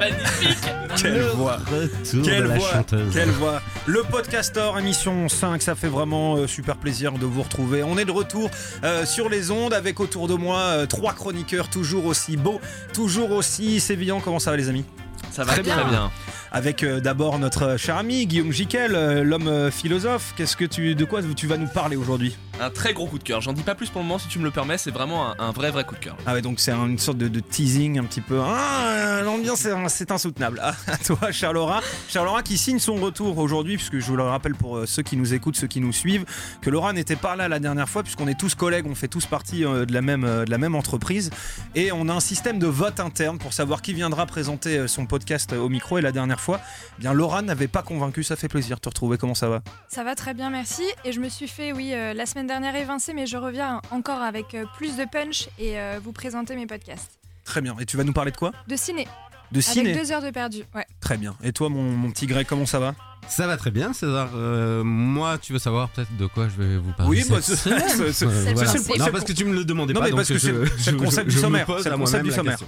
[0.00, 0.58] magnifique
[0.96, 3.12] Quelle voix Retour Quelle de la voix, chanteuse.
[3.12, 7.82] quelle voix Le Podcaster, émission 5, ça fait vraiment euh, super plaisir de vous retrouver.
[7.82, 8.50] On est de retour
[8.84, 12.60] euh, sur les ondes avec autour de moi euh, trois chroniqueurs toujours aussi beaux,
[12.94, 14.20] toujours aussi sévillants.
[14.20, 14.84] Comment ça va les amis?
[15.30, 15.88] Ça va Très très bien.
[15.88, 16.10] bien.
[16.50, 20.34] Avec euh, d'abord notre cher ami Guillaume Jiquel, euh, l'homme philosophe.
[20.36, 22.36] Qu'est-ce que tu, de quoi tu vas nous parler aujourd'hui?
[22.60, 23.40] Un très gros coup de cœur.
[23.40, 25.34] J'en dis pas plus pour le moment si tu me le permets, c'est vraiment un,
[25.38, 26.16] un vrai vrai coup de cœur.
[26.26, 28.38] Ah ouais, donc c'est une sorte de, de teasing un petit peu.
[28.44, 30.60] Ah, l'ambiance c'est, insoutenable.
[30.62, 31.80] Ah, à toi, Charlora.
[32.08, 35.16] Charlora qui signe son retour aujourd'hui, puisque je vous le rappelle pour euh, ceux qui
[35.16, 36.24] nous écoutent, ceux qui nous suivent,
[36.60, 39.26] que Laura n'était pas là la dernière fois, puisqu'on est tous collègues, on fait tous
[39.26, 41.30] partie euh, de, la même, euh, de la même entreprise.
[41.74, 45.52] Et on a un système de vote interne pour savoir qui viendra présenter son podcast
[45.52, 45.98] au micro.
[45.98, 46.60] Et la dernière fois,
[46.98, 48.22] eh bien Laura n'avait pas convaincu.
[48.22, 49.16] Ça fait plaisir de te retrouver.
[49.16, 49.62] Comment ça va?
[49.88, 50.82] Ça va très bien, merci.
[51.04, 54.20] Et je me suis fait, oui, euh, la semaine dernière évincée, mais je reviens encore
[54.22, 57.12] avec euh, plus de punch et euh, vous présenter mes podcasts.
[57.44, 57.76] Très bien.
[57.78, 58.50] Et tu vas nous parler de quoi?
[58.66, 59.06] De ciné,
[59.52, 59.90] De ciné?
[59.92, 60.64] avec deux heures de perdu.
[60.74, 60.84] Ouais.
[61.00, 61.36] Très bien.
[61.44, 62.96] Et toi, mon, mon petit Greg, comment ça va?
[63.28, 64.30] Ça va très bien, César.
[64.34, 67.38] Euh, moi, tu veux savoir peut-être de quoi je vais vous parler Oui, cette bah,
[67.40, 68.72] c'est- semaine c'est- Euh, voilà.
[68.98, 70.06] Non, parce que tu me le demandais Non, pas.
[70.06, 71.66] mais donc parce que je- c'est le- c'est le je- concept je du sommaire.
[71.78, 72.58] C'est le à concept du la sommaire.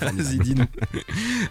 [0.00, 0.64] Vas-y, dis-nous.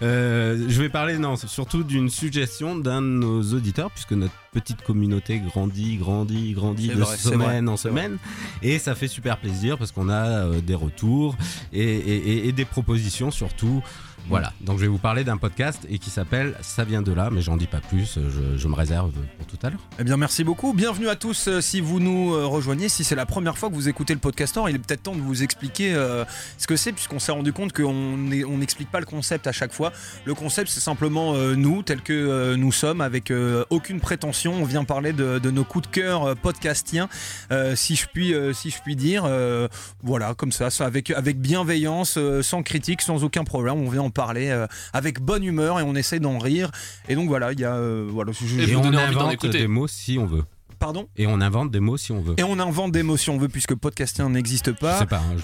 [0.02, 4.81] Euh, je vais parler non, surtout d'une suggestion d'un de nos auditeurs, puisque notre petite
[4.83, 8.17] communauté grandit, grandit, grandit C'est de vrai, semaine vrai, en semaine.
[8.61, 11.35] Et ça fait super plaisir parce qu'on a euh, des retours
[11.73, 13.81] et, et- et- et des propositions surtout.
[14.30, 17.30] Voilà, donc je vais vous parler d'un podcast et qui s'appelle Ça vient de là,
[17.31, 19.80] mais j'en dis pas plus, je, je me réserve pour tout à l'heure.
[19.97, 20.71] Eh bien, merci beaucoup.
[20.73, 22.89] Bienvenue à tous euh, si vous nous euh, rejoignez.
[22.89, 25.21] Si c'est la première fois que vous écoutez le podcaster, il est peut-être temps de
[25.21, 26.25] vous expliquer euh,
[26.59, 29.73] ce que c'est, puisqu'on s'est rendu compte qu'on on n'explique pas le concept à chaque
[29.73, 29.91] fois.
[30.25, 34.53] Le concept, c'est simplement euh, nous, tels que euh, nous sommes, avec euh, aucune prétention.
[34.53, 37.09] On vient parler de, de nos coups de cœur euh, podcastiens,
[37.52, 39.23] euh, si, je puis, euh, si je puis dire.
[39.25, 39.67] Euh,
[40.03, 43.73] voilà, comme ça, ça, avec, avec bienveillance, euh, sans critique, sans aucun problème.
[43.73, 44.18] On vient en parler
[44.52, 46.71] euh, avec bonne humeur et on essaie d'en rire.
[47.07, 47.73] Et donc voilà, il y a.
[47.75, 49.59] euh, voilà, je- Et on donnez envie d'en écouter.
[49.59, 50.43] des mots si on veut.
[50.79, 52.35] Pardon Et on invente des mots si on veut.
[52.37, 54.99] Et on invente des mots si on veut, puisque podcastien n'existe Je pas.
[54.99, 55.35] sais pas, hein,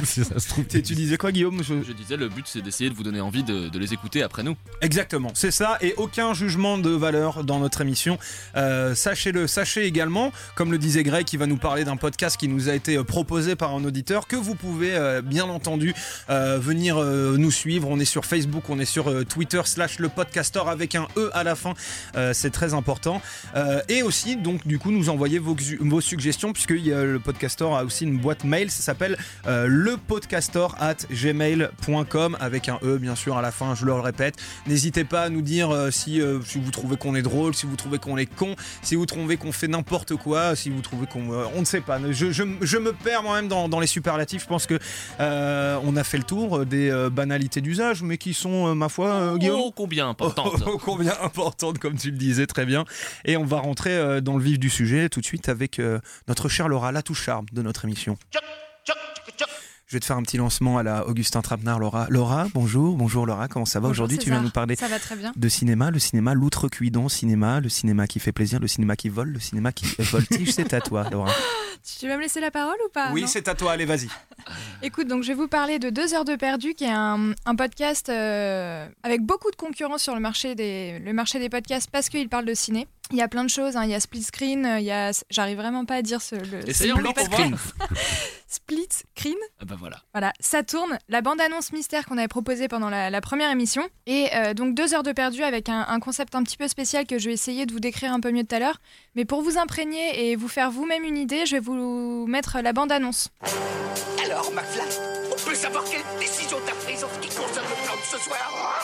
[0.00, 0.64] je si ça se trouve.
[0.74, 1.62] Et tu disais quoi, Guillaume?
[1.62, 4.22] Je- Je disais, le but c'est d'essayer de vous donner envie de, de les écouter
[4.22, 4.56] après nous.
[4.80, 8.18] Exactement, c'est ça, et aucun jugement de valeur dans notre émission.
[8.56, 12.48] Euh, Sachez-le, sachez également, comme le disait Greg, qui va nous parler d'un podcast qui
[12.48, 15.94] nous a été euh, proposé par un auditeur, que vous pouvez euh, bien entendu
[16.30, 17.88] euh, venir euh, nous suivre.
[17.88, 21.30] On est sur Facebook, on est sur euh, Twitter slash le podcaster avec un E
[21.32, 21.74] à la fin,
[22.16, 23.20] Euh, c'est très important.
[23.54, 27.04] Euh, et aussi, donc, du coup, nous envoyer vos, vos suggestions, puisque il y a-
[27.04, 32.78] le podcaster a aussi une boîte mail, ça s'appelle euh, lepodcaster at gmail.com avec un
[32.82, 34.36] E bien sûr à la fin, je le répète.
[34.66, 37.66] N'hésitez pas à nous dire euh, si, euh, si vous trouvez qu'on est drôle, si
[37.66, 41.06] vous trouvez qu'on est con, si vous trouvez qu'on fait n'importe quoi, si vous trouvez
[41.06, 41.30] qu'on...
[41.32, 44.42] euh, on ne sait pas, je, je- je me perds moi-même dans, dans les superlatifs,
[44.42, 44.78] je pense que
[45.18, 49.72] on a fait le tour des banalités d'usage, mais qui sont, ma foi, Guillaume Oh,
[49.74, 52.84] combien importante Oh, combien importante, comme tu le disais très bien.
[53.24, 56.48] Et on va rentrer dans le vif du sujet tout de suite avec euh, notre
[56.48, 58.16] chère Laura, la touche charme de notre émission.
[59.86, 62.06] Je vais te faire un petit lancement à la Augustin Trapenard, Laura.
[62.10, 64.18] Laura, bonjour, bonjour Laura, comment ça va aujourd'hui?
[64.18, 65.32] Tu viens nous parler Ça va très bien.
[65.34, 69.30] de cinéma, le cinéma l'outrecuidant cinéma, le cinéma qui fait plaisir, le cinéma qui vole,
[69.30, 70.50] le cinéma qui voltige.
[70.52, 71.32] C'est à toi, Laura.
[72.00, 73.12] Tu veux me laisser la parole ou pas?
[73.12, 74.08] Oui, c'est à toi, allez, vas-y.
[74.82, 77.54] Écoute, donc je vais vous parler de Deux heures de perdu, qui est un, un
[77.54, 82.08] podcast euh, avec beaucoup de concurrence sur le marché des, le marché des podcasts parce
[82.10, 82.88] qu'il parle de ciné.
[83.10, 83.84] Il y a plein de choses, hein.
[83.84, 86.34] il y a split screen, euh, il y a, j'arrive vraiment pas à dire ce,
[86.34, 87.56] le de screen.
[88.48, 89.36] split screen.
[89.60, 89.96] Ah bah voilà.
[90.12, 90.98] Voilà, ça tourne.
[91.08, 93.82] La bande-annonce mystère qu'on avait proposée pendant la, la première émission.
[94.06, 97.06] Et euh, donc deux heures de perdu avec un, un concept un petit peu spécial
[97.06, 98.80] que je vais essayer de vous décrire un peu mieux tout à l'heure.
[99.14, 102.72] Mais pour vous imprégner et vous faire vous-même une idée, je vais vous mettre la
[102.74, 103.30] bande-annonce.
[104.24, 104.82] Alors, McFly,
[105.32, 108.18] on peut savoir quelle décision t'as prise en ce qui concerne le plan de ce
[108.18, 108.74] soir?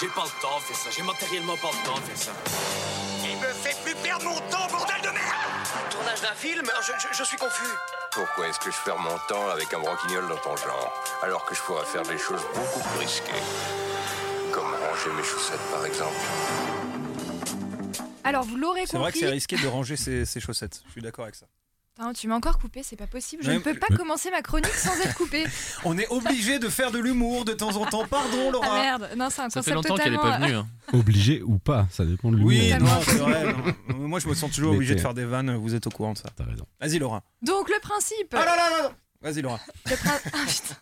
[0.00, 2.83] J'ai pas le temps de faire ça, j'ai matériellement pas le temps de faire ça.
[4.04, 6.62] Perdre mon temps, bordel de merde Tournage d'un film?
[6.86, 7.72] Je, je- je suis confus.
[8.12, 10.92] Pourquoi est-ce que je perds mon temps avec un broquignol dans ton genre,
[11.22, 13.32] alors que je pourrais faire des choses beaucoup plus risquées
[14.52, 16.14] Comme ranger mes chaussettes, par exemple?
[18.22, 19.20] Alors vous l'aurez C'est vrai que compris.
[19.20, 20.82] c'est risqué de ranger ses, ses chaussettes.
[20.86, 21.46] Je suis d'accord avec ça.
[22.16, 23.44] Tu m'as encore coupé, c'est pas possible.
[23.44, 25.44] Je Ouais, ne peux pas mais- commencer ma chronique sans être coupé.
[25.84, 28.04] On est obligé de faire de l'humour de temps en temps.
[28.04, 28.74] Pardon, Ah Laura.
[28.82, 30.38] merde, non, c'est un Ça fait longtemps qu'elle est totalement.
[30.40, 30.56] pas venue.
[30.56, 30.66] hein.
[30.92, 32.48] Obligé ou pas, ça dépend de l'humour.
[32.50, 33.54] Oui, non, c'est vrai.
[33.88, 34.08] non.
[34.08, 35.54] Moi, je me sens toujours obligé de faire des vannes.
[35.56, 36.30] Vous êtes au courant de ça.
[36.34, 36.66] T'as raison.
[36.80, 37.22] Vas-y, Laura.
[37.42, 38.32] Donc le principe.
[38.32, 38.92] Ah là là là là.
[39.24, 39.58] Vas-y, Laura.
[39.90, 40.76] Ah, putain.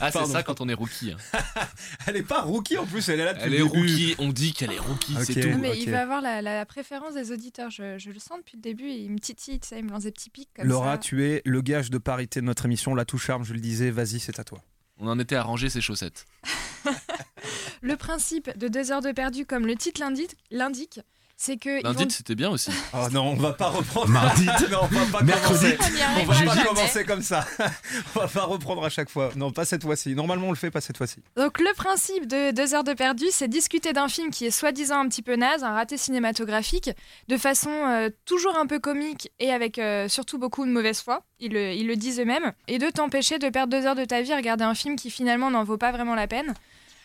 [0.00, 1.12] Ah, c'est ça quand on est rookie.
[1.12, 1.38] hein.
[2.06, 3.78] Elle est pas rookie en plus, elle est là depuis Elle le est début.
[3.80, 5.24] rookie, on dit qu'elle est rookie, Ok.
[5.26, 5.48] c'est tout.
[5.50, 7.70] Non, mais il va avoir la, la préférence des auditeurs.
[7.70, 8.88] Je, je le sens depuis le début.
[8.88, 10.98] Il me titille, tu sais, il me lance des petits pics comme Laura, ça.
[10.98, 12.94] tu es le gage de parité de notre émission.
[12.94, 13.90] La touche charme, je le disais.
[13.90, 14.58] Vas-y, c'est à toi.
[14.98, 16.24] On en était à ranger ses chaussettes.
[17.82, 21.00] Le principe de deux heures de perdu, comme le titre l'indique, l'indique,
[21.36, 22.70] c'est que vont c'était bien aussi.
[22.94, 24.08] Oh non, on va pas reprendre.
[24.08, 24.46] Mardi.
[24.70, 25.76] non, on va pas Mercredi.
[25.76, 25.78] commencer.
[26.20, 26.46] On va jamais.
[26.46, 27.46] pas commencer comme ça.
[28.16, 29.30] on va pas reprendre à chaque fois.
[29.36, 30.14] Non, pas cette fois-ci.
[30.14, 31.16] Normalement, on le fait pas cette fois-ci.
[31.36, 35.00] Donc le principe de deux heures de perdu, c'est discuter d'un film qui est soi-disant
[35.00, 36.90] un petit peu naze, un raté cinématographique,
[37.28, 41.22] de façon euh, toujours un peu comique et avec euh, surtout beaucoup de mauvaise foi.
[41.40, 44.22] Ils le, ils le disent eux-mêmes, et de t'empêcher de perdre deux heures de ta
[44.22, 46.54] vie à regarder un film qui finalement n'en vaut pas vraiment la peine.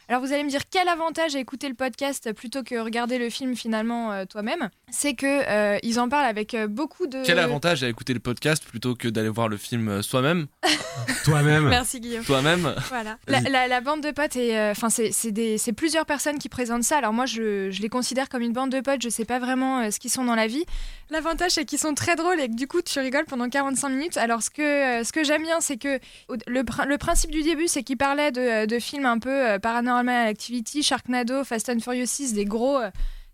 [0.09, 3.29] Alors vous allez me dire quel avantage à écouter le podcast plutôt que regarder le
[3.29, 4.69] film finalement euh, toi-même?
[4.89, 7.21] C'est que euh, ils en parlent avec euh, beaucoup de.
[7.23, 10.47] Quel avantage à écouter le podcast plutôt que d'aller voir le film soi-même?
[11.25, 11.67] Toi-même.
[11.69, 12.23] Merci Guillaume.
[12.25, 12.73] Toi-même?
[12.89, 13.17] Voilà.
[13.27, 16.39] La, la- la bande de potes, et euh, enfin, c'est c'est des- c'est plusieurs personnes
[16.39, 16.97] qui présentent ça.
[16.97, 19.03] Alors moi, je, je les considère comme une bande de potes.
[19.03, 20.65] Je sais pas vraiment euh, ce qu'ils sont dans la vie.
[21.11, 24.17] L'avantage, c'est qu'ils sont très drôles et que du coup, tu rigoles pendant 45 minutes.
[24.17, 24.61] Alors ce que,
[25.01, 25.99] euh, ce que j'aime bien, c'est que
[26.47, 29.59] le, le principe du début, c'est qu'ils parlaient de, de films un peu euh,
[30.03, 32.89] Paranormal Activity, Sharknado, Fast and Furious 6, des gros, euh,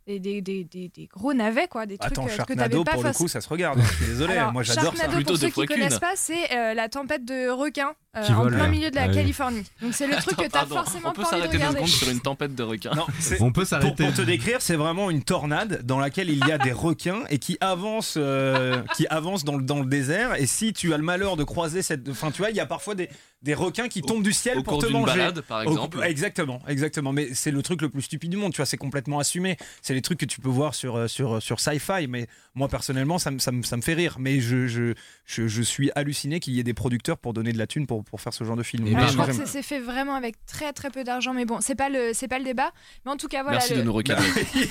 [0.08, 2.84] des, des, des, des- des gros navets, quoi, des trucs Attends, euh, que t'avais Sharknado,
[2.84, 3.80] pas pour le forc- coup, ça se regarde.
[3.80, 3.84] hein.
[3.92, 4.34] Je suis désolé.
[4.38, 4.90] alors, Moi, j'adore ça.
[4.92, 8.44] Sharknado, Plutôt pour ceux qui connaissent pas, c'est euh, la tempête de requins euh, en
[8.44, 9.14] volent, plein milieu de la Ah oui.
[9.16, 9.64] Californie.
[9.82, 11.64] Donc c'est le truc que t'as Pardon, forcément On peut pas envie de s'arrêter deux
[11.64, 11.78] regarder.
[11.78, 12.92] secondes sur une tempête de requins.
[12.96, 14.04] Non, c'est- On peut Pour, s'arrêter.
[14.04, 17.40] pour te décrire, c'est vraiment une tornade dans laquelle il y a des requins et
[17.40, 20.36] qui avancent, euh, qui avancent dans, le, dans le désert.
[20.36, 22.66] Et si tu as le malheur de croiser cette, enfin, tu vois, il y a
[22.66, 23.10] parfois des,
[23.42, 25.12] des requins qui Au- tombent du ciel Au pour cours te d'une manger.
[25.18, 26.02] balade, par Au- exemple.
[26.04, 27.12] exactement, exactement.
[27.12, 28.54] Mais c'est le truc le plus stupide du monde.
[28.54, 29.58] Tu vois, c'est complètement assumé.
[29.82, 32.08] C'est les trucs que tu peux voir sur euh, sur sur Sci-Fi.
[32.08, 34.16] Mais moi personnellement, ça me ça me, ça me fait rire.
[34.20, 34.94] Mais je je,
[35.26, 38.04] je, je suis halluciné qu'il y ait des producteurs pour donner de la thune pour,
[38.06, 38.86] pour faire ce genre de film.
[38.86, 41.60] Ouais, je crois que c'est- c'est fait vraiment avec très très peu d'argent, mais bon,
[41.62, 42.72] c'est pas le c'est pas le débat.
[43.06, 43.58] Mais en tout cas, voilà.
[43.58, 44.22] Merci le- de nous recaler.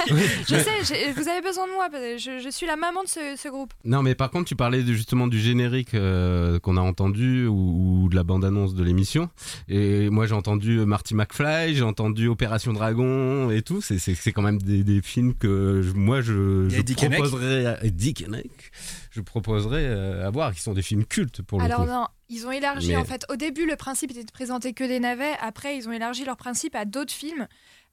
[0.48, 1.88] Je sais, vous avez besoin de moi.
[1.92, 3.72] Je, je suis la maman de ce, ce groupe.
[3.84, 8.04] Non, mais par contre, tu parlais de- justement du générique euh, qu'on a entendu ou,
[8.04, 9.28] ou de la bande-annonce de l'émission.
[9.68, 13.80] Et moi, j'ai entendu Marty McFly, j'ai entendu Opération Dragon et tout.
[13.80, 17.84] C'est- C'est c'est quand même des, des films que je- moi, je, je proposerais à,
[17.84, 18.70] et Dick Henneck,
[19.14, 21.90] je proposerais euh, à voir, qui sont des films cultes pour le Alors coup.
[21.90, 23.24] non, ils ont élargi Mais- en fait.
[23.28, 25.34] Au début, le principe était de présenter que des navets.
[25.40, 27.46] Après, ils ont élargi leur principe à d'autres films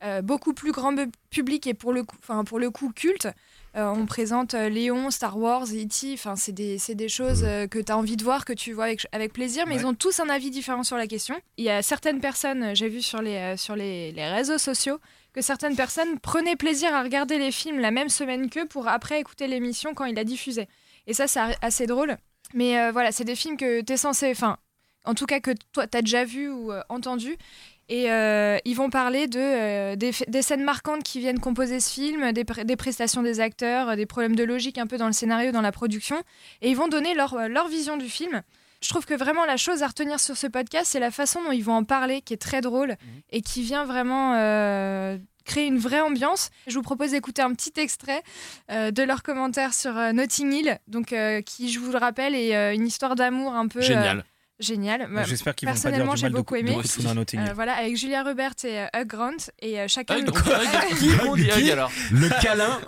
[0.03, 0.95] euh, beaucoup plus grand
[1.29, 3.27] public et pour le coup, enfin pour le coup culte.
[3.77, 6.13] Euh, on présente Léon, Star Wars, E.T.
[6.13, 8.85] Enfin, c'est des, des choses euh, que tu as envie de voir, que tu vois
[8.85, 9.81] avec, avec plaisir, mais Ouais.
[9.81, 11.35] ils ont tous un avis différent sur la question.
[11.57, 14.99] Il y a certaines personnes, j'ai vu sur les, euh, sur les, les réseaux sociaux,
[15.33, 19.21] que certaines personnes prenaient plaisir à regarder les films la même semaine qu'eux pour après
[19.21, 20.67] écouter l'émission quand il la diffusait.
[21.11, 22.15] Et ça, c'est assez drôle.
[22.53, 24.55] Mais euh, voilà, c'est des films que tu es censé, enfin,
[25.03, 27.35] en tout cas que toi, tu as déjà vu ou euh, entendu.
[27.89, 32.45] Et euh, ils vont parler de, des, scènes marquantes qui viennent composer ce film, des,
[32.45, 35.59] pr- des prestations des acteurs, des problèmes de logique un peu dans le scénario, dans
[35.59, 36.15] la production.
[36.61, 38.41] Et ils vont donner leur, leur vision du film.
[38.81, 41.51] Je trouve que vraiment la chose à retenir sur ce podcast, c'est la façon dont
[41.51, 42.95] ils vont en parler, qui est très drôle
[43.31, 44.33] et qui vient vraiment
[45.45, 46.49] créer une vraie ambiance.
[46.67, 48.23] Je vous propose d'écouter un petit extrait
[48.71, 52.35] euh, de leurs commentaires sur euh, Notting Hill, donc, euh, qui, je vous le rappelle,
[52.35, 54.21] est une histoire d'amour un peu euh,
[54.61, 55.07] Génial.
[55.11, 56.77] Bah, J'espère qu'ils vont pas dire personnellement, du j'ai mal beaucoup de aimé.
[56.77, 60.17] Euh, voilà, avec Julia Roberts et euh, Hugh Grant, et euh, chacun.
[60.17, 60.31] Hug,
[61.51, 62.79] qui alors Le câlin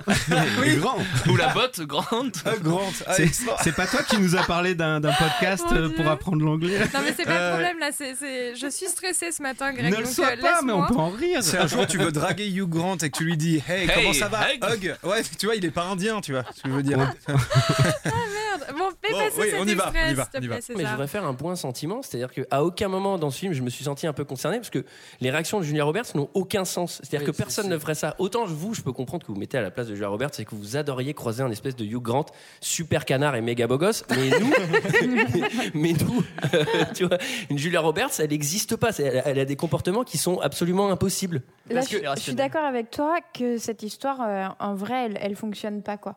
[0.64, 0.98] est grand.
[1.30, 2.92] Ou la botte grande Hugh Grant.
[3.08, 5.94] ah, C'est- pas toi qui nous a parlé d'un podcast Dieu.
[5.96, 8.86] pour apprendre l'anglais Non mais c'est pas Euh, le problème là, c'est, c'est- je suis
[8.88, 9.92] stressée ce matin Greg.
[9.92, 11.44] Ne le sois euh, pas, mais on peut en rire.
[11.44, 13.90] Si un jour tu veux draguer Hugh Grant et que tu lui dis Hey, Hey,
[13.96, 14.48] comment ça va?
[14.54, 16.98] Hug Ouais, tu vois, il est pas indien, tu vois ce que je veux dire.
[16.98, 18.76] Merde.
[18.78, 20.56] Bon, fais passer oui, cet on y va, extrait, on y va.
[20.76, 23.62] Mais je voudrais faire un point sentiment, c'est-à-dire qu'à aucun moment dans ce film, je
[23.62, 24.86] me suis senti un peu concerné parce que
[25.22, 27.00] les réactions de Julia Roberts n'ont aucun sens.
[27.04, 28.16] C'est-à-dire Oui, que personne ne ferait ça.
[28.20, 30.46] Autant vous, je peux comprendre que vous mettez à la place de Julia Roberts et
[30.46, 32.26] que vous adoriez croiser un espèce de Hugh Grant
[32.62, 34.54] super canard et méga beau gosse, mais nous,
[35.74, 37.18] mais nous, euh, tu vois,
[37.50, 38.92] une Julia Roberts, elle n'existe pas.
[39.00, 41.42] Elle, elle a des comportements qui sont absolument impossibles.
[41.70, 45.06] Là, Parce je, que- je suis d'accord avec toi que cette histoire, euh, en vrai,
[45.06, 46.16] elle, elle fonctionne pas quoi.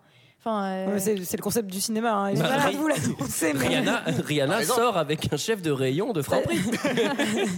[0.49, 2.12] Enfin, euh, Ouais, C'est c'est le concept du cinéma.
[2.12, 2.35] Hein.
[2.35, 3.67] Bah, Voilà, Ri- vous l'annoncez, mais.
[3.67, 4.81] Rihanna, Rihanna Par exemple.
[4.81, 6.59] sort avec un chef de rayon de Franprix.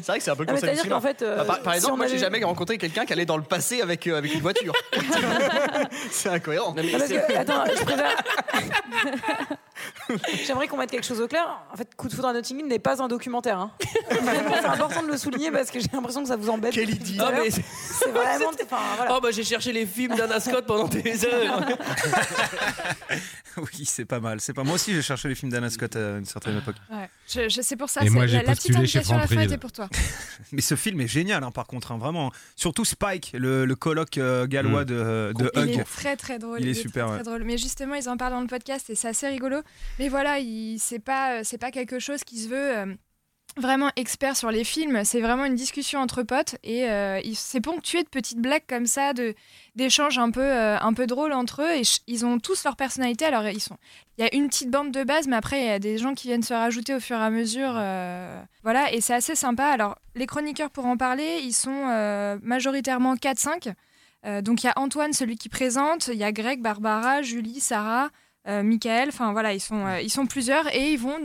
[0.03, 0.95] C'est vrai que c'est un peu le Ah, concept du cinéma.
[0.97, 1.21] qu'en fait.
[1.23, 3.83] euh, Bah, par, par exemple, moi j'ai jamais rencontré quelqu'un qui allait dans le passé
[3.83, 4.73] avec, euh, avec une voiture.
[6.11, 6.75] c'est incohérent.
[6.75, 8.17] Non, mais Ah, parce c'est- que, attends, je préfère.
[10.47, 11.61] J'aimerais qu'on mette quelque chose au clair.
[11.73, 13.59] En fait, Coup de foudre à Notting Hill n'est pas un documentaire.
[13.59, 13.71] hein.
[14.11, 16.73] C'est important de le souligner parce que j'ai l'impression que ça vous embête.
[16.75, 17.17] Quelle idée.
[17.21, 18.51] Ah, mais- C'est vraiment.
[18.63, 19.15] Enfin, voilà.
[19.17, 21.61] Oh bah j'ai cherché les films d'Anna Scott pendant des heures.
[23.79, 24.41] oui, c'est pas mal.
[24.41, 26.77] C'est pas moi aussi j'ai cherché les films d'Anna Scott à une certaine époque.
[26.91, 27.09] Ouais.
[27.29, 28.01] Je, je sais pour ça.
[28.03, 29.47] Et c'est- moi, j'ai la, la petite indication à la fin Franprix.
[29.47, 29.89] était pour toi.
[30.53, 32.31] Mais ce film est génial hein, par contre, hein, vraiment.
[32.57, 34.87] Surtout Spike, le, le colloque euh, gallois Mm.
[34.87, 35.71] de, de Il Hug.
[35.81, 36.61] est très très drôle.
[36.61, 37.23] Il est super, très, ouais.
[37.23, 37.45] très drôle.
[37.45, 39.61] Mais justement, ils en parlent dans le podcast et c'est assez rigolo.
[39.99, 42.77] Mais voilà, il- c'est pas euh, c'est pas quelque chose qui se veut.
[42.79, 42.95] euh,
[43.57, 45.03] vraiment experts sur les films.
[45.05, 48.87] C'est vraiment une discussion entre potes et euh, il- c'est ponctué de petites blagues comme
[48.87, 49.35] ça, de
[49.79, 51.77] d'échanges un peu euh, un peu drôles entre eux.
[51.77, 53.25] Et ils ont tous leur personnalité.
[53.25, 53.79] Alors ils sont,
[54.19, 56.13] il y a une petite bande de base, mais après il y a des gens
[56.13, 57.73] qui viennent se rajouter au fur et à mesure.
[57.77, 59.65] euh, voilà, et c'est assez sympa.
[59.65, 63.73] Alors les chroniqueurs pour en parler, ils sont euh, majoritairement 4-5.
[64.27, 67.61] Euh, donc il y a Antoine, celui qui présente, il y a Greg, Barbara, Julie,
[67.61, 68.11] Sarah,
[68.47, 69.09] Michael.
[69.09, 71.19] Enfin voilà, ils sont ils sont plusieurs et ils vont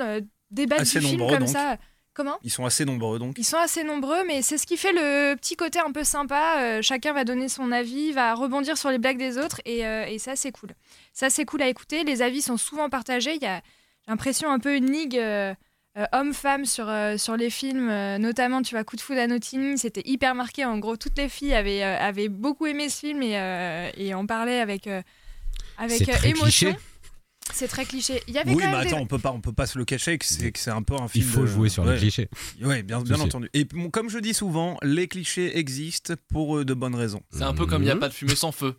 [0.51, 1.55] débattre Assez du film nombreux, comme donc.
[1.55, 1.77] ça.
[2.13, 3.37] Comment Ils sont assez nombreux donc.
[3.37, 6.59] ils sont assez nombreux, mais c'est ce qui fait le petit côté un peu sympa.
[6.59, 10.05] Euh, chacun va donner son avis, va rebondir sur les blagues des autres, et, euh,
[10.05, 10.69] et ça, c'est cool.
[11.11, 12.03] Ça, c'est cool à écouter.
[12.03, 13.35] Les avis sont souvent partagés.
[13.35, 13.61] Il y a,
[14.07, 15.55] l'impression, un peu une ligue euh,
[15.97, 17.87] euh, homme-femme sur, sur les films.
[18.17, 20.65] Notamment, tu vois, Coup de foudre à Notting, c'était hyper marqué.
[20.65, 24.59] En gros, toutes les filles avaient, avaient beaucoup aimé ce film et, et en parlaient
[24.59, 24.87] avec,
[25.77, 26.73] avec émotion.
[26.73, 26.92] cliché.
[27.51, 28.21] C'est très cliché.
[28.27, 29.65] Il y avait Oui, quand mais même des- attends, on peut pas, on peut pas
[29.67, 31.25] se le cacher que c'est que c'est un peu un Il film.
[31.29, 31.93] faut de- jouer sur Ouais.
[31.93, 32.29] les clichés.
[32.61, 33.49] Oui, bien, entendu.
[33.53, 37.21] Et bon, comme je dis souvent, les clichés existent pour euh, de bonnes raisons.
[37.31, 37.99] C'est un peu comme il n'y a Mhm.
[38.01, 38.75] pas de fumée sans feu.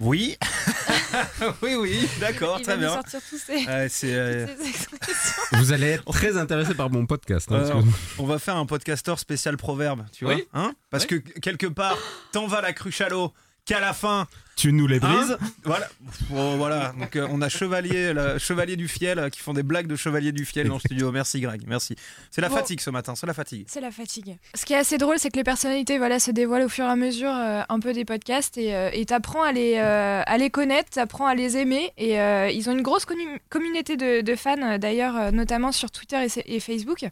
[0.00, 0.36] Oui,
[1.62, 2.92] oui, oui, d'accord, il très bien.
[2.92, 5.42] sortir tous ces, euh, expressions.
[5.52, 7.50] Vous allez être très intéressé par mon podcast.
[7.50, 7.98] hein, Alors, excuse-moi.
[8.18, 10.44] on va faire un podcasteur spécial proverbe, tu vois, Oui.
[10.54, 10.74] hein?
[10.90, 11.22] Parce Oui.
[11.22, 11.96] que quelque part,
[12.32, 13.32] tant va la cruche à l'eau
[13.64, 15.36] qu'à la fin, tu nous les brises.
[15.40, 15.86] Hein voilà,
[16.30, 16.92] Bon, voilà.
[16.98, 19.96] Donc euh, on a chevalier, la- chevalier du fiel euh, qui font des blagues de
[19.96, 21.12] chevalier du fiel dans le studio.
[21.12, 21.94] Merci Greg, merci.
[22.30, 22.56] C'est la Bon.
[22.56, 23.66] fatigue ce matin, c'est la fatigue.
[23.68, 24.38] C'est la fatigue.
[24.54, 26.88] Ce qui est assez drôle, c'est que les personnalités voilà, se dévoilent au fur et
[26.88, 30.50] à mesure euh, un peu des podcasts et euh, t'apprends à, les, euh, à les
[30.50, 31.92] connaître, t'apprends à les aimer.
[31.98, 33.04] Et euh, ils ont une grosse
[33.50, 37.04] communauté de, de fans, d'ailleurs, euh, notamment sur Twitter et, et Facebook.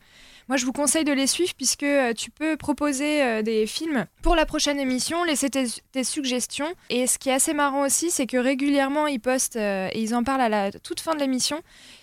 [0.48, 4.04] Moi, je vous conseille de les suivre puisque euh, tu peux proposer euh, des films
[4.22, 6.68] pour la prochaine émission, laisser tes, tes suggestions.
[6.90, 10.14] Et ce qui est assez marrant aussi, c'est que régulièrement, ils postent euh, et ils
[10.14, 11.60] en parlent à la toute fin de l'émission.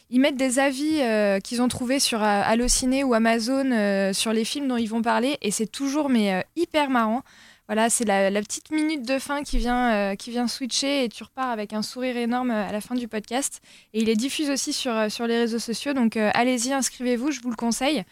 [0.09, 4.43] Ils mettent des avis euh, qu'ils ont trouvés sur euh, Allociné ou Amazon sur les
[4.45, 7.23] films dont ils vont parler et c'est toujours mais hyper marrant.
[7.71, 11.07] Voilà, c'est la, la petite minute de fin qui vient, euh, qui vient switcher et
[11.07, 13.61] tu repars avec un sourire énorme euh, à la fin du podcast.
[13.93, 17.31] Et il est diffuse aussi sur, euh, sur les réseaux sociaux, donc euh, allez-y, inscrivez-vous,
[17.31, 18.03] je vous le conseille.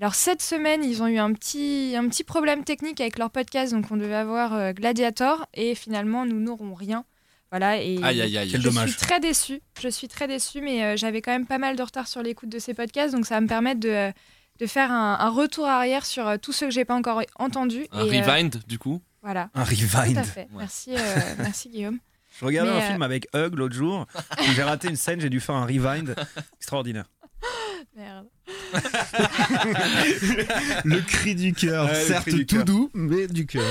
[0.00, 3.72] Alors cette semaine, ils ont eu un petit, un petit problème technique avec leur podcast,
[3.72, 7.04] donc on devait avoir euh, Gladiator et finalement nous n'aurons rien.
[7.50, 8.48] Voilà, et Aïe, aïe, aïe.
[8.52, 8.90] Quel je dommage.
[8.90, 9.60] suis très déçue.
[9.80, 12.50] Je suis très déçue, mais euh, j'avais quand même pas mal de retard sur l'écoute
[12.50, 14.12] de ces podcasts, donc ça va me permettre de, euh,
[14.58, 17.86] de faire un, un retour arrière sur euh, tous ceux que j'ai pas encore entendus.
[17.92, 19.00] Un et, euh, rewind, du coup.
[19.22, 19.50] voilà.
[19.54, 20.18] Un Tout rewind.
[20.18, 20.48] à fait.
[20.52, 20.98] Merci, euh,
[21.38, 21.98] merci Guillaume.
[22.40, 24.06] Je regardais Mais, un euh, film avec Hug l'autre jour.
[24.54, 26.14] J'ai raté une scène, j'ai dû faire un rewind
[26.56, 27.06] extraordinaire.
[27.96, 28.26] Merde.
[30.84, 33.64] Le cri du cœur, Ouais, certes du tout doux, mais du cœur.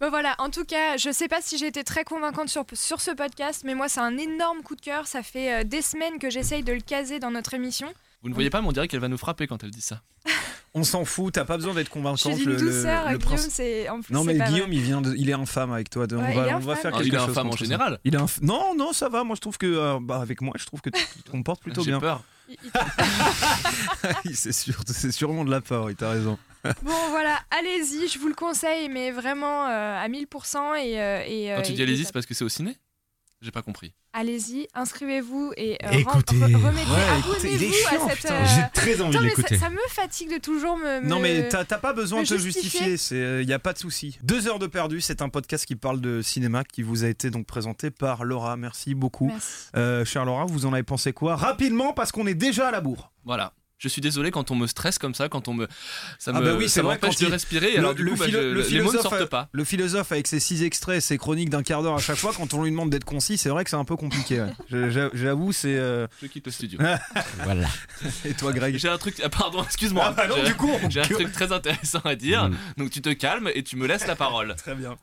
[0.00, 3.00] Bon voilà, en tout cas, je sais pas si j'ai été très convaincante sur, sur
[3.00, 5.06] ce podcast, mais moi c'est un énorme coup de cœur.
[5.06, 7.88] Ça fait euh, des semaines que j'essaye de le caser dans notre émission.
[8.22, 10.02] Vous ne voyez pas, mais on dirait qu'elle va nous frapper quand elle dit ça.
[10.72, 12.36] On s'en fout, t'as pas besoin d'être Je convaincante.
[12.36, 14.76] d'une le- le- douceur, le Guillaume, principe- c'est en plus Non mais pas Guillaume, vrai.
[14.76, 16.04] il vient, de- il est infâme avec toi.
[16.04, 17.30] Ouais, on il va, on va faire quelque il est chose.
[17.30, 17.98] infâme en général.
[18.04, 19.24] Il est inf- Non, non, ça va.
[19.24, 21.82] Moi, je trouve que euh, bah, avec moi, je trouve que tu te comportes plutôt
[21.82, 21.98] J'ai bien.
[21.98, 22.22] peur.
[22.48, 22.56] Il-
[24.26, 25.86] il- c'est sûr, c'est sûrement de la peur.
[25.86, 26.38] Oui, t'as raison.
[26.82, 31.46] Bon voilà, allez-y, je vous le conseille, mais vraiment euh, à 1000% et, euh, et,
[31.54, 32.76] Quand euh, tu dis allez-y, c'est parce que c'est au ciné?
[33.42, 33.94] J'ai pas compris.
[34.12, 36.36] Allez-y, inscrivez-vous et euh, Écoutez.
[36.36, 38.16] re- remettez, Ouais, écoutez, il est abonnez-vous chiant, à cette.
[38.18, 38.34] putain.
[38.34, 39.56] euh, J'ai très envie de mais ça, l'écouter.
[39.58, 41.00] ça me fatigue de toujours me.
[41.06, 42.96] Non mais t'as pas besoin de te justifier.
[43.40, 44.18] il n'y a pas de souci.
[44.22, 47.30] Deux heures de perdu, c'est un podcast qui parle de cinéma qui vous a été
[47.30, 48.56] donc présenté par Laura.
[48.58, 49.28] Merci beaucoup.
[49.28, 49.68] Merci.
[49.74, 51.36] Euh, chère Laura, vous en avez pensé quoi?
[51.36, 53.10] Rapidement parce qu'on est déjà à la bourre.
[53.24, 53.54] Voilà.
[53.80, 55.66] Je suis désolé quand on me stresse comme ça, quand on me.
[56.18, 58.26] Ça Ah me bah oui, c'est m'empêche quand de il- respirer, alors du coup, bah,
[58.26, 59.48] philo- je- le les mots ne philosophe, sortent pas.
[59.52, 62.52] le philosophe avec ses six extraits, ses chroniques d'un quart d'heure à chaque fois, quand
[62.52, 64.42] on lui demande d'être concis, c'est vrai que c'est un peu compliqué.
[64.70, 64.90] ouais.
[65.14, 65.76] J'avoue, c'est.
[65.78, 66.78] euh, Je quitte le studio.
[67.44, 67.68] Voilà.
[68.26, 69.16] Et toi, Greg J'ai un truc.
[69.24, 70.04] ah, pardon, excuse-moi.
[70.08, 72.50] Ah bah non, du coup, on- J'ai un truc très intéressant à dire.
[72.50, 72.56] Mm.
[72.76, 74.54] Donc tu te calmes et tu me laisses la parole.
[74.58, 74.96] Très bien.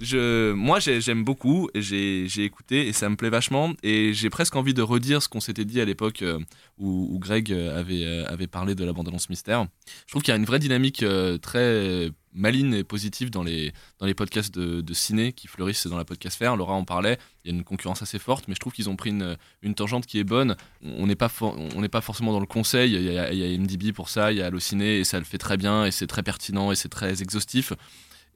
[0.00, 3.72] Je, moi, j'ai- j'aime beaucoup, j'ai écouté et ça me plaît vachement.
[3.82, 6.38] Et j'ai presque envie de redire ce qu'on s'était dit à l'époque euh,
[6.78, 9.66] où, Greg euh, avait, euh, avait parlé de la bande-annonce mystère.
[10.06, 11.04] Je trouve qu'il y a une vraie dynamique
[11.40, 13.72] très maligne et positive dans les,
[14.14, 16.56] podcasts de, ciné qui fleurissent dans la podcast faire.
[16.56, 18.96] Laura en parlait, il y a une concurrence assez forte, mais je trouve qu'ils ont
[18.96, 20.56] pris une, tangente qui est bonne.
[20.82, 23.92] On n'est pas, pas forcément dans le conseil, il y, a, il y a MDB
[23.92, 26.22] pour ça, il y a Allociné, et ça le fait très bien, et c'est très
[26.22, 27.72] pertinent, et c'est très exhaustif.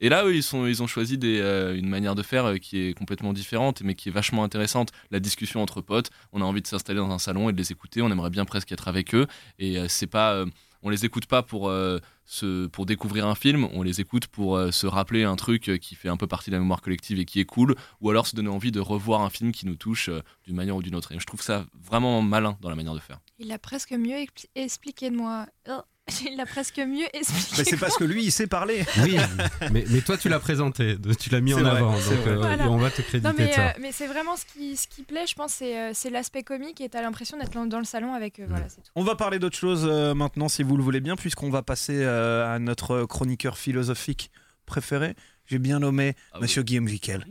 [0.00, 3.33] Et là, eux, ils, ont choisi euh, une manière de faire euh, qui est complètement
[3.33, 4.92] différente, mais qui est vachement intéressante.
[5.11, 7.71] La discussion entre potes, on a envie de s'installer dans un salon et de les
[7.71, 9.26] écouter, on aimerait bien presque être avec eux.
[9.59, 10.47] Et euh, c'est pas, euh,
[10.83, 11.71] on les écoute pas pour,
[12.25, 16.09] se, pour découvrir un film, on les écoute pour se rappeler un truc qui fait
[16.09, 18.49] un peu partie de la mémoire collective et qui est cool, ou alors se donner
[18.49, 20.09] envie de revoir un film qui nous touche
[20.47, 21.12] d'une manière ou d'une autre.
[21.12, 23.21] Et je trouve ça vraiment malin dans la manière de faire.
[23.38, 25.45] Il a presque mieux expli- expliqué de moi.
[25.69, 25.83] Oh.
[26.28, 27.54] Il l'a presque mieux expliqué.
[27.59, 28.85] Mais c'est parce que lui, il sait parler.
[29.02, 29.16] Oui,
[29.71, 32.30] mais, mais toi tu l'as présenté, tu l'as mis en vrai, avant, donc vrai.
[32.33, 32.64] euh, Voilà.
[32.64, 33.69] et on va te créditer Non, mais, de ça.
[33.69, 36.42] euh, mais c'est vraiment ce qui, ce qui plaît, je pense, c'est euh, c'est l'aspect
[36.42, 38.47] comique et t'as l'impression d'être dans le salon avec eux.
[38.49, 38.90] Voilà, c'est tout.
[38.97, 42.00] On va parler d'autre chose euh, maintenant, si vous le voulez bien, puisqu'on va passer
[42.02, 44.30] euh, à notre chroniqueur philosophique
[44.66, 45.14] préféré.
[45.47, 46.42] J'ai bien nommé Ah oui.
[46.42, 47.25] Monsieur Guillaume Jiquel.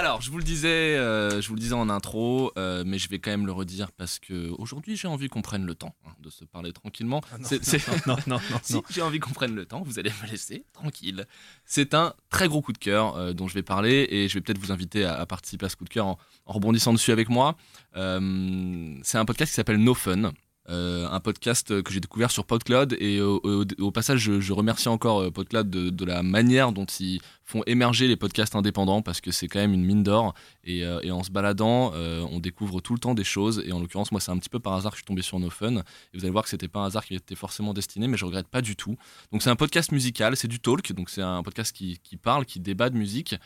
[0.00, 3.08] Alors, je vous le disais, euh, je vous le disais en intro, euh, mais je
[3.08, 6.10] vais quand même le redire parce que aujourd'hui j'ai envie qu'on prenne le temps hein,
[6.20, 7.20] de se parler tranquillement.
[7.42, 8.82] C'est- c'est- non, non, non, si non.
[8.90, 11.26] j'ai envie qu'on prenne le temps, vous allez me laisser tranquille.
[11.64, 14.40] C'est un très gros coup de cœur euh, dont je vais parler et je vais
[14.40, 17.10] peut-être vous inviter à, à participer à ce coup de cœur en, en rebondissant dessus
[17.10, 17.56] avec moi.
[17.94, 20.30] C'est un podcast qui s'appelle No Fun.
[20.70, 22.96] Euh, un podcast que j'ai découvert sur PodCloud.
[23.00, 28.06] Et au, passage je, remercie encore euh, PodCloud de, la manière dont ils font émerger
[28.06, 30.34] les podcasts indépendants parce que c'est quand même une mine d'or.
[30.64, 33.62] Et, euh, en se baladant on découvre tout le temps des choses.
[33.66, 35.38] Et en l'occurrence moi c'est un petit peu par hasard que je suis tombé sur
[35.38, 35.76] No Fun.
[35.76, 38.26] Et vous allez voir que c'était pas un hasard qui était forcément destiné mais je
[38.26, 38.96] regrette pas du tout.
[39.32, 40.92] Donc c'est un podcast musical c'est du talk.
[40.92, 43.36] Donc c'est un podcast qui, qui parle qui débat de musique